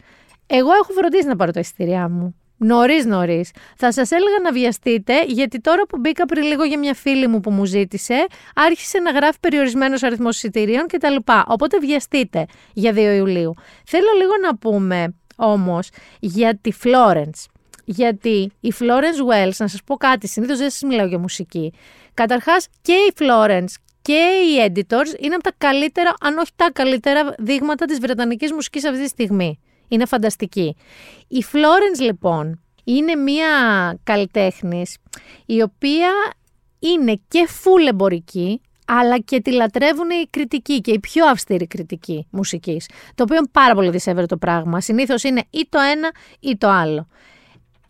[0.47, 2.35] εγώ έχω φροντίσει να πάρω τα εισιτήριά μου.
[2.63, 3.51] Νωρίς, νωρίς.
[3.77, 7.39] Θα σας έλεγα να βιαστείτε, γιατί τώρα που μπήκα πριν λίγο για μια φίλη μου
[7.39, 11.15] που μου ζήτησε, άρχισε να γράφει περιορισμένος αριθμός εισιτηρίων κτλ.
[11.47, 13.53] Οπότε βιαστείτε για 2 Ιουλίου.
[13.85, 17.50] Θέλω λίγο να πούμε όμως για τη Florence.
[17.85, 21.73] Γιατί η Florence Wells, να σας πω κάτι, συνήθως δεν σας μιλάω για μουσική.
[22.13, 27.35] Καταρχάς και η Florence και οι editors είναι από τα καλύτερα, αν όχι τα καλύτερα,
[27.37, 29.59] δείγματα της βρετανικής μουσικής αυτή τη στιγμή.
[29.87, 30.75] Είναι φανταστική.
[31.27, 33.47] Η Florence λοιπόν είναι μία
[34.03, 34.97] καλλιτέχνης
[35.45, 36.09] η οποία
[36.79, 42.27] είναι και full εμπορική, αλλά και τη λατρεύουν οι κριτικοί και οι πιο αυστηροί κριτικοί
[42.29, 42.89] μουσικής.
[43.15, 44.81] Το οποίο είναι πάρα πολύ δυσεύρετο το πράγμα.
[44.81, 47.07] Συνήθως είναι ή το ένα ή το άλλο.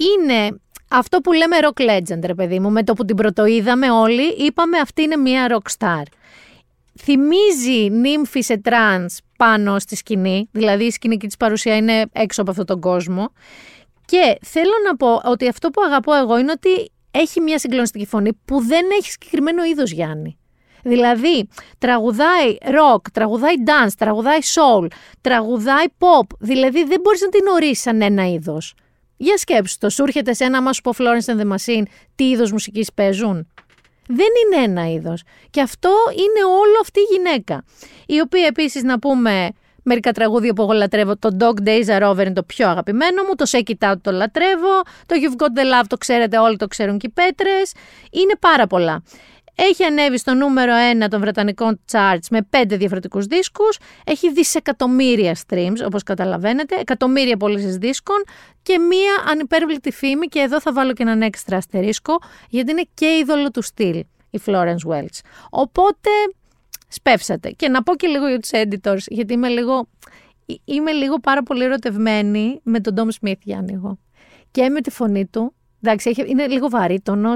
[0.01, 4.27] Είναι αυτό που λέμε rock legend, ρε παιδί μου, με το που την πρωτοείδαμε όλοι,
[4.37, 6.03] είπαμε αυτή είναι μια rock star.
[6.99, 12.51] Θυμίζει νύμφη σε trance πάνω στη σκηνή, δηλαδή η σκηνική της παρουσία είναι έξω από
[12.51, 13.33] αυτόν τον κόσμο.
[14.05, 18.33] Και θέλω να πω ότι αυτό που αγαπώ εγώ είναι ότι έχει μια συγκλονιστική φωνή
[18.45, 20.37] που δεν έχει συγκεκριμένο είδος Γιάννη.
[20.83, 21.47] Δηλαδή,
[21.77, 24.87] τραγουδάει rock, τραγουδάει dance, τραγουδάει soul,
[25.21, 26.35] τραγουδάει pop.
[26.39, 28.75] Δηλαδή, δεν μπορείς να την ορίσεις σαν ένα είδος.
[29.21, 31.83] Για σκέψου το, σου έρχεται σε ένα μα σου πω Florence and the Machine
[32.15, 33.47] τι είδος μουσικής παίζουν;
[34.07, 35.23] Δεν είναι ένα είδος.
[35.49, 37.63] Και αυτό είναι όλο αυτή η γυναίκα.
[38.05, 39.49] Η οποία επίσης να πούμε
[39.83, 41.17] μερικά τραγούδια που εγώ λατρεύω.
[41.17, 43.35] Το Dog Days Are Over είναι το πιο αγαπημένο μου.
[43.35, 44.81] Το Shake It Out το λατρεύω.
[45.05, 47.73] Το You've Got the Love το ξέρετε, όλοι το ξέρουν και οι πέτρες.
[48.11, 49.03] Είναι πάρα πολλά.
[49.69, 53.77] Έχει ανέβει στο νούμερο 1 των βρετανικών charts με πέντε διαφορετικούς δίσκους.
[54.05, 58.23] Έχει δισεκατομμύρια streams, όπως καταλαβαίνετε, εκατομμύρια πωλήσεις δίσκων
[58.61, 63.05] και μία ανυπέρβλητη φήμη και εδώ θα βάλω και έναν έξτρα αστερίσκο γιατί είναι και
[63.05, 65.19] είδωλο του στυλ η Florence Welch.
[65.49, 66.09] Οπότε
[66.87, 67.49] σπεύσατε.
[67.49, 69.87] Και να πω και λίγο για τους editors, γιατί είμαι λίγο,
[70.65, 73.99] είμαι λίγο πάρα πολύ ερωτευμένη με τον Tom Smith, Γιάννη, εγώ.
[74.51, 75.53] Και με τη φωνή του
[75.83, 77.33] Εντάξει, είναι λίγο βαρύτονο,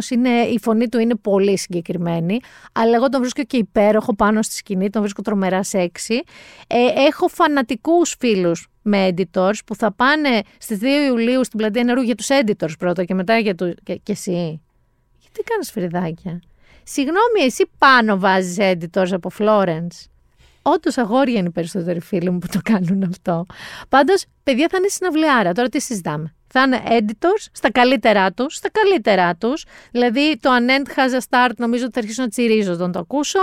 [0.53, 2.39] η φωνή του είναι πολύ συγκεκριμένη,
[2.71, 6.23] αλλά εγώ τον βρίσκω και υπέροχο πάνω στη σκηνή, τον βρίσκω τρομερά σεξι.
[6.67, 6.77] Ε,
[7.07, 12.15] έχω φανατικούς φίλους με editors που θα πάνε στις 2 Ιουλίου στην πλατεία νερού για
[12.15, 13.75] τους editors πρώτα και μετά για του...
[13.83, 14.61] και, και εσύ.
[15.19, 16.41] Γιατί κάνεις φρυδάκια;
[16.83, 20.05] Συγγνώμη, εσύ πάνω βάζεις editors από Florence.
[20.61, 23.45] Όντως αγόρια είναι οι περισσότεροι φίλοι μου που το κάνουν αυτό.
[23.89, 25.51] Πάντως, παιδιά θα είναι συναυλιάρα.
[25.51, 29.65] Τώρα τι συζητάμε θα είναι editors στα καλύτερά τους, στα καλύτερά τους.
[29.91, 32.99] Δηλαδή το An End Has a Start νομίζω ότι θα αρχίσω να τσιρίζω όταν το
[32.99, 33.39] ακούσω.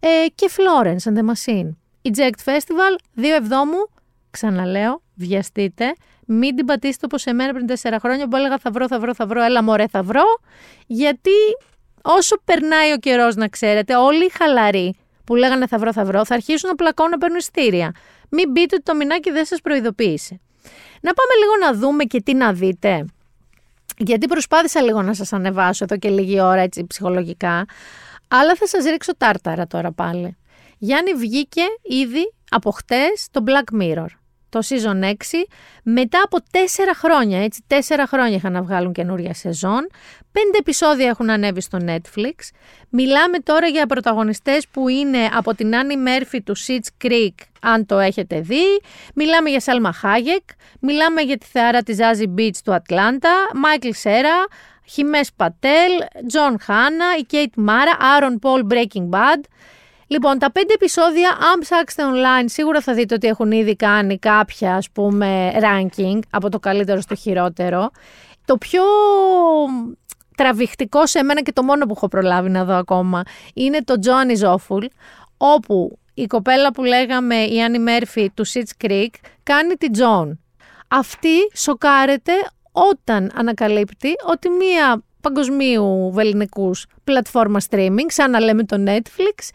[0.00, 1.68] Ε, και Florence and the Machine.
[2.02, 3.88] Eject Festival, 2 Εβδόμου,
[4.30, 5.94] ξαναλέω, βιαστείτε.
[6.26, 9.26] Μην την πατήσετε όπως εμένα πριν 4 χρόνια που έλεγα θα βρω, θα βρω, θα
[9.26, 10.24] βρω, έλα μωρέ θα βρω.
[10.86, 11.38] Γιατί
[12.02, 14.94] όσο περνάει ο καιρός να ξέρετε, όλοι οι χαλαροί
[15.24, 17.94] που λέγανε θα βρω, θα βρω, θα αρχίσουν να πλακώνουν να παίρνουν ειστήρια.
[18.30, 20.40] Μην πείτε ότι το μηνάκι δεν σας προειδοποίησε.
[21.00, 23.04] Να πάμε λίγο να δούμε και τι να δείτε.
[23.96, 27.64] Γιατί προσπάθησα λίγο να σας ανεβάσω εδώ και λίγη ώρα έτσι ψυχολογικά,
[28.28, 30.36] αλλά θα σας ρίξω τάρταρα τώρα πάλι.
[30.78, 34.06] Γιάννη βγήκε ήδη από χτες το Black Mirror
[34.50, 35.12] το season 6,
[35.82, 39.86] μετά από τέσσερα χρόνια, έτσι, τέσσερα χρόνια είχαν να βγάλουν καινούρια σεζόν,
[40.32, 42.34] πέντε επεισόδια έχουν ανέβει στο Netflix.
[42.88, 47.98] Μιλάμε τώρα για πρωταγωνιστές που είναι από την Άννι Μέρφι του Schitt's Creek, αν το
[47.98, 48.80] έχετε δει.
[49.14, 50.44] Μιλάμε για Σάλμα Χάγεκ,
[50.80, 54.46] μιλάμε για τη θεάρα της Zazie Beetz του Ατλάντα, Μάικλ Σέρα,
[54.84, 55.92] Χιμές Πατέλ,
[56.26, 59.40] Τζον Χάνα, η Κέιτ Μάρα, Άρον Πολ Breaking Bad,
[60.12, 64.74] Λοιπόν, τα πέντε επεισόδια, αν ψάξετε online, σίγουρα θα δείτε ότι έχουν ήδη κάνει κάποια,
[64.74, 67.90] ας πούμε, ranking από το καλύτερο στο χειρότερο.
[68.44, 68.82] Το πιο
[70.36, 73.22] τραβηχτικό σε μένα και το μόνο που έχω προλάβει να δω ακόμα
[73.54, 74.84] είναι το John is Awful,
[75.36, 80.30] όπου η κοπέλα που λέγαμε η Άννη Μέρφυ του Sitch Creek κάνει τη John.
[80.88, 82.32] Αυτή σοκάρεται
[82.72, 89.48] όταν ανακαλύπτει ότι μία παγκοσμίου βεληνικούς πλατφόρμα streaming, σαν να λέμε το Netflix,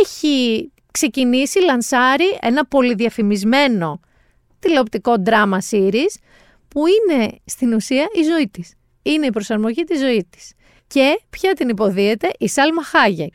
[0.00, 4.00] έχει ξεκινήσει, λανσάρει ένα πολυδιαφημισμένο
[4.58, 6.14] τηλεοπτικό drama series
[6.68, 8.74] που είναι στην ουσία η ζωή της.
[9.02, 10.52] Είναι η προσαρμογή της ζωής της.
[10.86, 13.32] Και ποια την υποδίεται η Σάλμα Χάγεκ.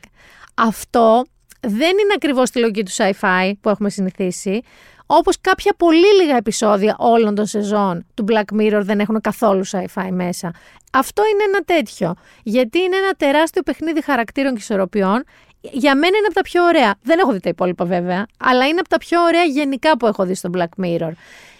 [0.54, 1.24] Αυτό
[1.60, 4.60] δεν είναι ακριβώς τη λογική του sci-fi που έχουμε συνηθίσει,
[5.06, 10.08] όπως κάποια πολύ λίγα επεισόδια όλων των σεζόν του Black Mirror δεν έχουν καθόλου sci-fi
[10.10, 10.54] μέσα.
[10.92, 15.24] Αυτό είναι ένα τέτοιο, γιατί είναι ένα τεράστιο παιχνίδι χαρακτήρων και ισορροπιών
[15.72, 16.94] για μένα είναι από τα πιο ωραία.
[17.02, 20.24] Δεν έχω δει τα υπόλοιπα βέβαια, αλλά είναι από τα πιο ωραία γενικά που έχω
[20.24, 21.12] δει στο Black Mirror.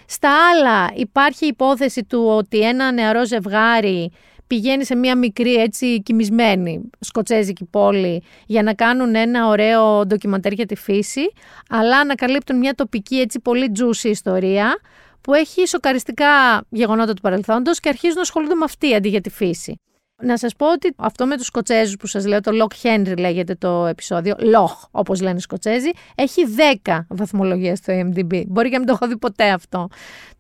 [0.07, 4.13] Στα άλλα υπάρχει η υπόθεση του ότι ένα νεαρό ζευγάρι
[4.47, 10.67] πηγαίνει σε μια μικρή έτσι κοιμισμένη σκοτσέζικη πόλη για να κάνουν ένα ωραίο ντοκιμαντέρ για
[10.67, 11.33] τη φύση,
[11.69, 14.79] αλλά ανακαλύπτουν μια τοπική έτσι πολύ juicy ιστορία
[15.21, 19.31] που έχει σοκαριστικά γεγονότα του παρελθόντος και αρχίζουν να ασχολούνται με αυτή αντί για τη
[19.31, 19.81] φύση.
[20.23, 23.55] Να σας πω ότι αυτό με τους Σκοτσέζους που σας λέω, το Lock Henry λέγεται
[23.55, 26.43] το επεισόδιο, Loch όπως λένε οι Σκοτσέζοι, έχει
[26.85, 28.43] 10 βαθμολογίες στο IMDb.
[28.47, 29.89] Μπορεί και να μην το έχω δει ποτέ αυτό.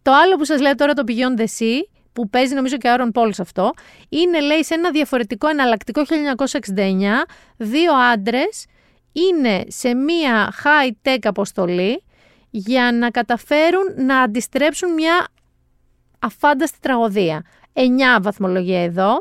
[0.03, 1.81] Το άλλο που σας λέω τώρα το Beyond the Sea,
[2.12, 3.72] που παίζει νομίζω και Aaron Paul αυτό,
[4.09, 8.66] είναι λέει σε ένα διαφορετικό εναλλακτικό 1969, δύο άντρες
[9.12, 12.03] είναι σε μία high-tech αποστολή
[12.51, 15.27] για να καταφέρουν να αντιστρέψουν μια
[16.18, 17.43] αφάνταστη τραγωδία.
[17.72, 17.81] 9
[18.20, 19.20] βαθμολογία εδώ.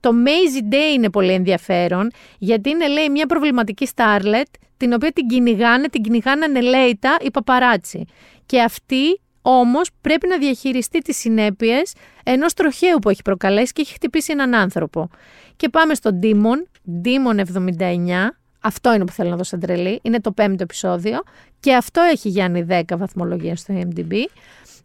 [0.00, 5.26] Το Maisie Day είναι πολύ ενδιαφέρον, γιατί είναι, λέει, μια προβληματική Starlet, την οποία την
[5.26, 8.04] κυνηγάνε, την κυνηγάνε ανελαίητα οι παπαράτσι.
[8.46, 11.94] Και αυτή όμως πρέπει να διαχειριστεί τις συνέπειες
[12.24, 15.08] ενός τροχαίου που έχει προκαλέσει και έχει χτυπήσει έναν άνθρωπο.
[15.56, 17.40] Και πάμε στο Demon, Demon
[17.78, 21.22] 79, αυτό είναι που θέλω να δω σαν τρελή, είναι το πέμπτο επεισόδιο
[21.60, 24.12] και αυτό έχει Γιάννη 10 βαθμολογία στο MDB,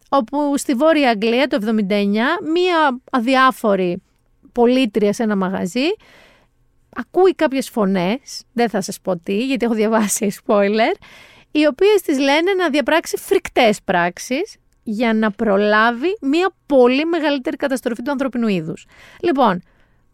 [0.08, 1.70] όπου στη Βόρεια Αγγλία το 79
[2.52, 4.02] μία αδιάφορη
[4.52, 5.86] πολίτρια σε ένα μαγαζί
[6.96, 10.94] ακούει κάποιες φωνές, δεν θα σας πω τι γιατί έχω διαβάσει spoiler,
[11.50, 18.02] οι οποίες τις λένε να διαπράξει φρικτές πράξεις για να προλάβει μια πολύ μεγαλύτερη καταστροφή
[18.02, 18.86] του ανθρωπινού είδους.
[19.20, 19.62] Λοιπόν,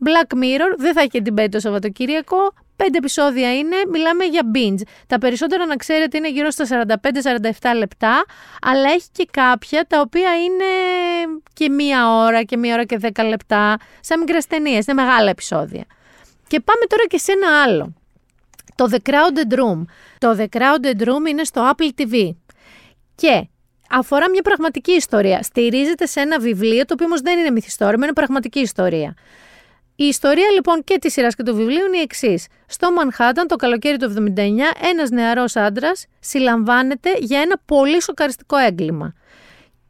[0.05, 2.37] Black Mirror δεν θα έχει και την το Σαββατοκύριακο.
[2.83, 4.83] Πέντε επεισόδια είναι, μιλάμε για binge.
[5.07, 8.25] Τα περισσότερα να ξέρετε είναι γύρω στα 45-47 λεπτά,
[8.63, 10.65] αλλά έχει και κάποια τα οποία είναι
[11.53, 15.85] και μία ώρα και μία ώρα και δέκα λεπτά, σαν μικρές ταινίες, είναι μεγάλα επεισόδια.
[16.49, 17.95] Και πάμε τώρα και σε ένα άλλο.
[18.75, 19.85] Το The Crowded Room.
[20.19, 22.31] Το The Crowded Room είναι στο Apple TV.
[23.15, 23.49] Και
[23.91, 25.43] αφορά μια πραγματική ιστορία.
[25.43, 29.15] Στηρίζεται σε ένα βιβλίο, το οποίο όμως δεν είναι μυθιστόρημα, είναι πραγματική ιστορία.
[30.01, 32.47] Η ιστορία λοιπόν και της σειράς και του βιβλίου είναι η εξής.
[32.67, 34.41] Στο Μανχάταν το καλοκαίρι του 79,
[34.91, 39.15] ένας νεαρός άντρας συλλαμβάνεται για ένα πολύ σοκαριστικό έγκλημα.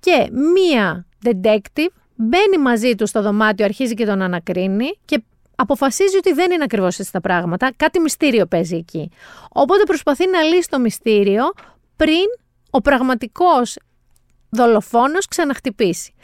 [0.01, 5.23] Και μία detective μπαίνει μαζί του στο δωμάτιο, αρχίζει και τον ανακρίνει και
[5.57, 7.73] αποφασίζει ότι δεν είναι ακριβώς έτσι τα πράγματα.
[7.77, 9.11] Κάτι μυστήριο παίζει εκεί.
[9.53, 11.45] Οπότε προσπαθεί να λύσει το μυστήριο
[11.97, 12.25] πριν
[12.71, 13.79] ο πραγματικός
[14.51, 16.15] δολοφόνος ξαναχτυπήσει.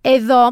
[0.00, 0.48] Εδώ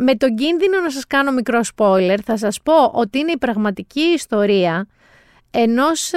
[0.00, 4.00] με τον κίνδυνο να σας κάνω μικρό spoiler, θα σας πω ότι είναι η πραγματική
[4.00, 4.86] ιστορία
[5.50, 6.12] ενός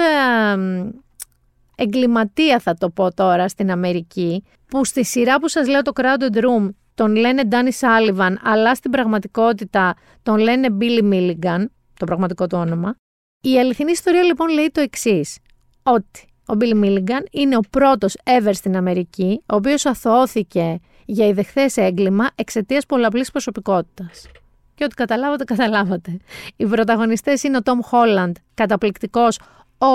[1.76, 6.36] εγκληματία θα το πω τώρα στην Αμερική, που στη σειρά που σας λέω το Crowded
[6.36, 11.64] Room τον λένε Danny Sullivan, αλλά στην πραγματικότητα τον λένε Billy Milligan,
[11.98, 12.96] το πραγματικό του όνομα.
[13.40, 15.38] Η αληθινή ιστορία λοιπόν λέει το εξής
[15.82, 21.76] ότι ο Billy Milligan είναι ο πρώτος ever στην Αμερική, ο οποίος αθωώθηκε για ιδεχθές
[21.76, 24.26] έγκλημα εξαιτίας πολλαπλής προσωπικότητας.
[24.74, 26.16] Και ό,τι καταλάβατε, καταλάβατε.
[26.56, 29.38] Οι πρωταγωνιστές είναι ο Τόμ Χόλαντ, καταπληκτικός,
[29.78, 29.86] ο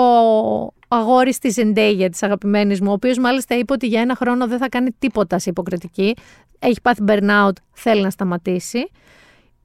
[0.88, 4.58] αγόρι της Ζεντέγια, της αγαπημένης μου, ο οποίος μάλιστα είπε ότι για ένα χρόνο δεν
[4.58, 6.16] θα κάνει τίποτα σε υποκριτική.
[6.58, 8.90] Έχει πάθει burnout, θέλει να σταματήσει.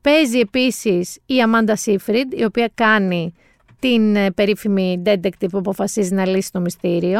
[0.02, 3.34] Παίζει επίσης η Αμάντα Σίφριντ, η οποία κάνει
[3.80, 7.20] την ε, περίφημη detective που αποφασίζει να λύσει το μυστήριο.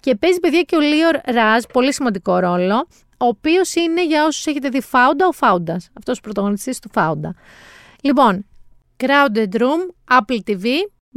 [0.00, 2.86] Και παίζει παιδιά και ο Λίορ Ραζ, πολύ σημαντικό ρόλο,
[3.18, 5.88] ο οποίος είναι για όσους έχετε δει Φάουντα, ο Φάουντας.
[5.98, 7.34] Αυτός ο πρωταγωνιστής του Φάουντα.
[8.02, 8.46] Λοιπόν,
[8.96, 10.64] Crowded Room, Apple TV,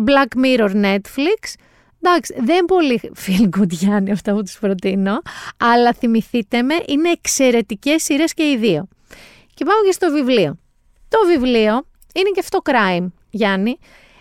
[0.07, 1.53] Black Mirror Netflix.
[2.01, 5.21] Εντάξει, δεν πολύ feel good Γιάννη αυτά που τους προτείνω,
[5.57, 8.87] αλλά θυμηθείτε με, είναι εξαιρετικές σειρές και οι δύο.
[9.53, 10.57] Και πάμε και στο βιβλίο.
[11.07, 11.73] Το βιβλίο
[12.13, 13.77] είναι και αυτό crime, Γιάννη.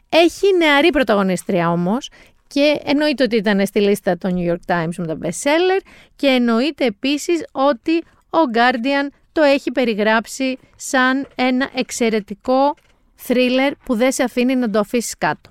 [0.08, 2.10] Έχει νεαρή πρωταγωνίστρια όμως
[2.52, 5.80] και εννοείται ότι ήταν στη λίστα των New York Times με τα best seller
[6.16, 7.96] και εννοείται επίσης ότι
[8.30, 12.74] ο Guardian το έχει περιγράψει σαν ένα εξαιρετικό
[13.26, 15.50] thriller που δεν σε αφήνει να το αφήσεις κάτω.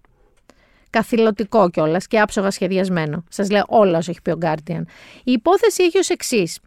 [0.90, 3.24] Καθηλωτικό κιόλας και άψογα σχεδιασμένο.
[3.30, 4.82] Σας λέω όλα όσα έχει πει ο Guardian.
[5.24, 6.60] Η υπόθεση έχει ως εξής.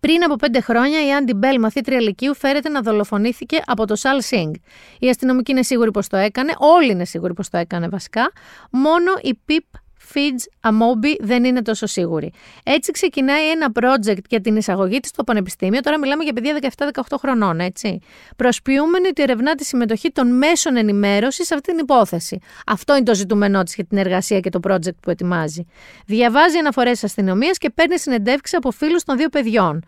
[0.00, 4.20] Πριν από πέντε χρόνια, η Άντι Μπέλ, μαθήτρια Λυκείου, φέρεται να δολοφονήθηκε από το Σαλ
[4.22, 4.54] Σινγκ.
[4.98, 8.32] Η αστυνομική είναι σίγουρη πως το έκανε, όλοι είναι σίγουροι πως το έκανε βασικά.
[8.70, 9.64] Μόνο η Πιπ
[10.14, 12.32] Feeds Amobi δεν είναι τόσο σίγουρη.
[12.64, 15.80] Έτσι ξεκινάει ένα project για την εισαγωγή της στο Πανεπιστήμιο.
[15.80, 16.58] Τώρα μιλάμε για παιδιά
[17.10, 17.98] 17-18 χρονών, έτσι.
[18.36, 22.38] Προσποιούμενη ότι ερευνά τη συμμετοχή των μέσων ενημέρωσης σε αυτή την υπόθεση.
[22.66, 25.66] Αυτό είναι το ζητούμενό της για την εργασία και το project που ετοιμάζει.
[26.06, 29.84] Διαβάζει αναφορές αστυνομίας και παίρνει συνεντεύξεις από φίλους των δύο παιδιών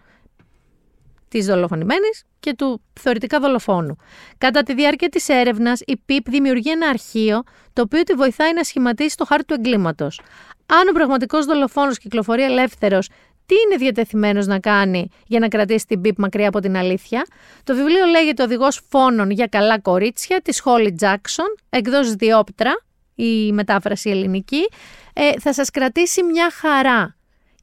[1.29, 3.97] της δολοφονημένης και του θεωρητικά δολοφόνου.
[4.39, 8.65] Κατά τη διάρκεια της έρευνας, η ΠΙΠ δημιουργεί ένα αρχείο το οποίο τη βοηθάει να
[8.65, 10.21] σχηματίσει το χάρτη του εγκλήματος.
[10.67, 13.09] Αν ο πραγματικός δολοφόνος κυκλοφορεί ελεύθερος,
[13.47, 17.27] τι είναι διατεθειμένος να κάνει για να κρατήσει την ΠΙΠ μακριά από την αλήθεια;
[17.65, 22.73] Το βιβλίο λέγεται Οδηγός Φόνων για καλά κορίτσια της Χόλι Τζάξον, εκδόσει Διόπτρα,
[23.15, 24.69] η μετάφραση ελληνική.
[25.13, 27.17] Ε, θα σας κρατήσει μια χαρά.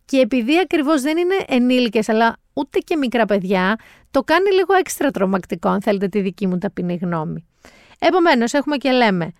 [0.06, 3.76] Και επειδή ακριβώς δεν είναι ενήλικες, αλλά ούτε και μικρά παιδιά,
[4.12, 7.46] το κάνει λίγο έξτρα τρομακτικό, αν θέλετε τη δική μου ταπεινή γνώμη.
[8.00, 9.32] Επομένως, έχουμε και λέμε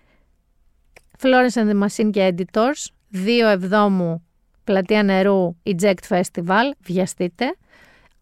[1.18, 4.26] Florence and the Machine και Editors, 2 Εβδόμου,
[4.64, 7.56] Πλατεία Νερού, Eject Festival, βιαστείτε.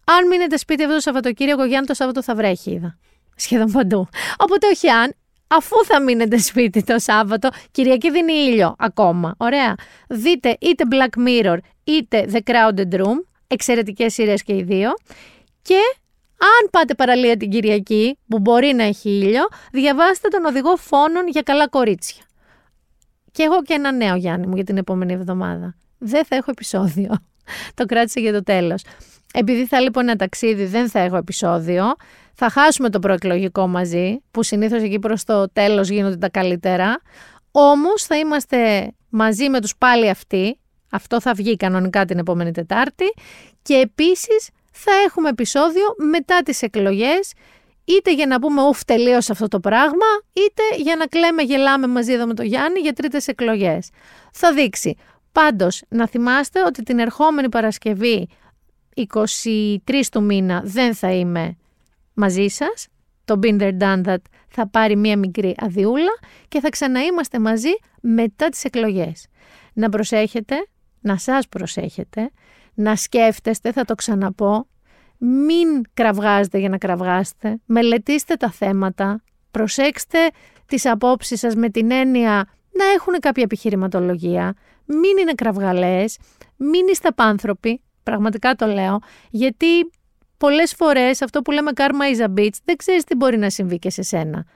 [0.05, 2.99] Αν μείνετε σπίτι αυτό το Σαββατοκύριακο, Γιάννη, το Σάββατο θα βρέχει, είδα.
[3.37, 4.09] Σχεδόν παντού.
[4.39, 5.15] Οπότε όχι αν,
[5.47, 9.35] αφού θα μείνετε σπίτι το Σάββατο, Κυριακή δίνει ήλιο ακόμα.
[9.37, 9.75] Ωραία.
[10.09, 14.91] Δείτε είτε Black Mirror είτε The Crowded Room, εξαιρετικές σειρές και οι δύο.
[15.63, 15.79] Και
[16.39, 19.43] Αν πάτε παραλία την Κυριακή, που μπορεί να έχει ήλιο,
[19.73, 22.23] διαβάστε τον οδηγό φόνων για καλά κορίτσια.
[23.33, 25.77] Και έχω και ένα νέο Γιάννη μου για την επόμενη εβδομάδα.
[25.99, 27.11] Δεν θα έχω επεισόδιο.
[27.75, 28.83] το κράτησα για το τέλος.
[29.35, 31.85] Επειδή θα λοιπόν ένα ταξίδι, δεν θα έχω επεισόδιο.
[32.35, 37.01] Θα χάσουμε το προεκλογικό μαζί, που συνήθως εκεί προς το τέλος γίνονται τα καλύτερα.
[37.51, 40.59] Όμως θα είμαστε μαζί με τους πάλι αυτοί.
[40.95, 43.05] Αυτό θα βγει κανονικά την επόμενη Τετάρτη.
[43.63, 47.33] Και επίσης θα έχουμε επεισόδιο μετά τις εκλογές
[47.85, 52.13] είτε για να πούμε ουφ τελείωσε αυτό το πράγμα, είτε για να κλαίμε γελάμε μαζί
[52.13, 53.89] εδώ με τον Γιάννη για τρίτες εκλογές.
[54.33, 54.97] Θα δείξει.
[55.33, 58.29] Πάντως, να θυμάστε ότι την ερχόμενη Παρασκευή
[58.95, 61.57] 23 του μήνα δεν θα είμαι
[62.15, 62.87] μαζί σας.
[63.25, 66.19] Το Binder Done That θα πάρει μία μικρή αδειούλα
[66.49, 69.27] και θα ξαναείμαστε μαζί μετά τις εκλογές.
[69.73, 70.67] Να προσέχετε,
[71.05, 72.31] να σας προσέχετε,
[72.75, 74.67] να σκέφτεστε, θα το ξαναπώ,
[75.19, 80.19] μην κραυγάζετε για να κραυγάσετε, μελετήστε τα θέματα, προσέξτε
[80.67, 86.19] τις απόψεις σας με την έννοια να έχουν κάποια επιχειρηματολογία, μην είναι κραυγαλές,
[86.57, 88.99] μην είστε απάνθρωποι, πραγματικά το λέω,
[89.31, 89.91] γιατί
[90.39, 93.79] πολλές φορές αυτό που λέμε karma is a bitch δεν ξέρεις τι μπορεί να συμβεί
[93.79, 94.47] και σε σένα.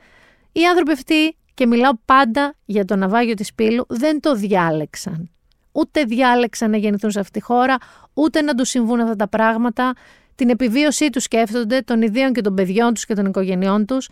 [0.52, 5.30] Οι άνθρωποι αυτοί, και μιλάω πάντα για το ναυάγιο της πύλου, δεν το διάλεξαν.
[5.78, 7.76] Ούτε διάλεξαν να γεννηθούν σε αυτή τη χώρα,
[8.14, 9.92] ούτε να τους συμβούν αυτά τα πράγματα
[10.34, 14.08] την επιβίωσή τους σκέφτονται, των ιδίων και των παιδιών τους και των οικογενειών τους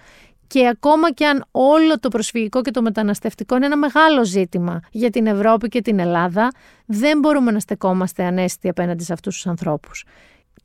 [0.47, 5.11] και ακόμα και αν όλο το προσφυγικό και το μεταναστευτικό είναι ένα μεγάλο ζήτημα για
[5.11, 6.51] την Ευρώπη και την Ελλάδα,
[6.87, 10.05] δεν μπορούμε να στεκόμαστε ανέστητοι απέναντι σε αυτούς τους ανθρώπους.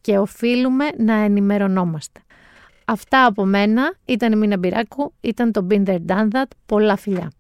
[0.02, 2.20] Και οφείλουμε να ενημερωνόμαστε.
[2.86, 3.94] Αυτά από μένα.
[4.06, 6.48] Ήταν η Μίνα Μπυράκου, ήταν το Binder Done That.
[6.66, 7.32] Πολλά φιλιά.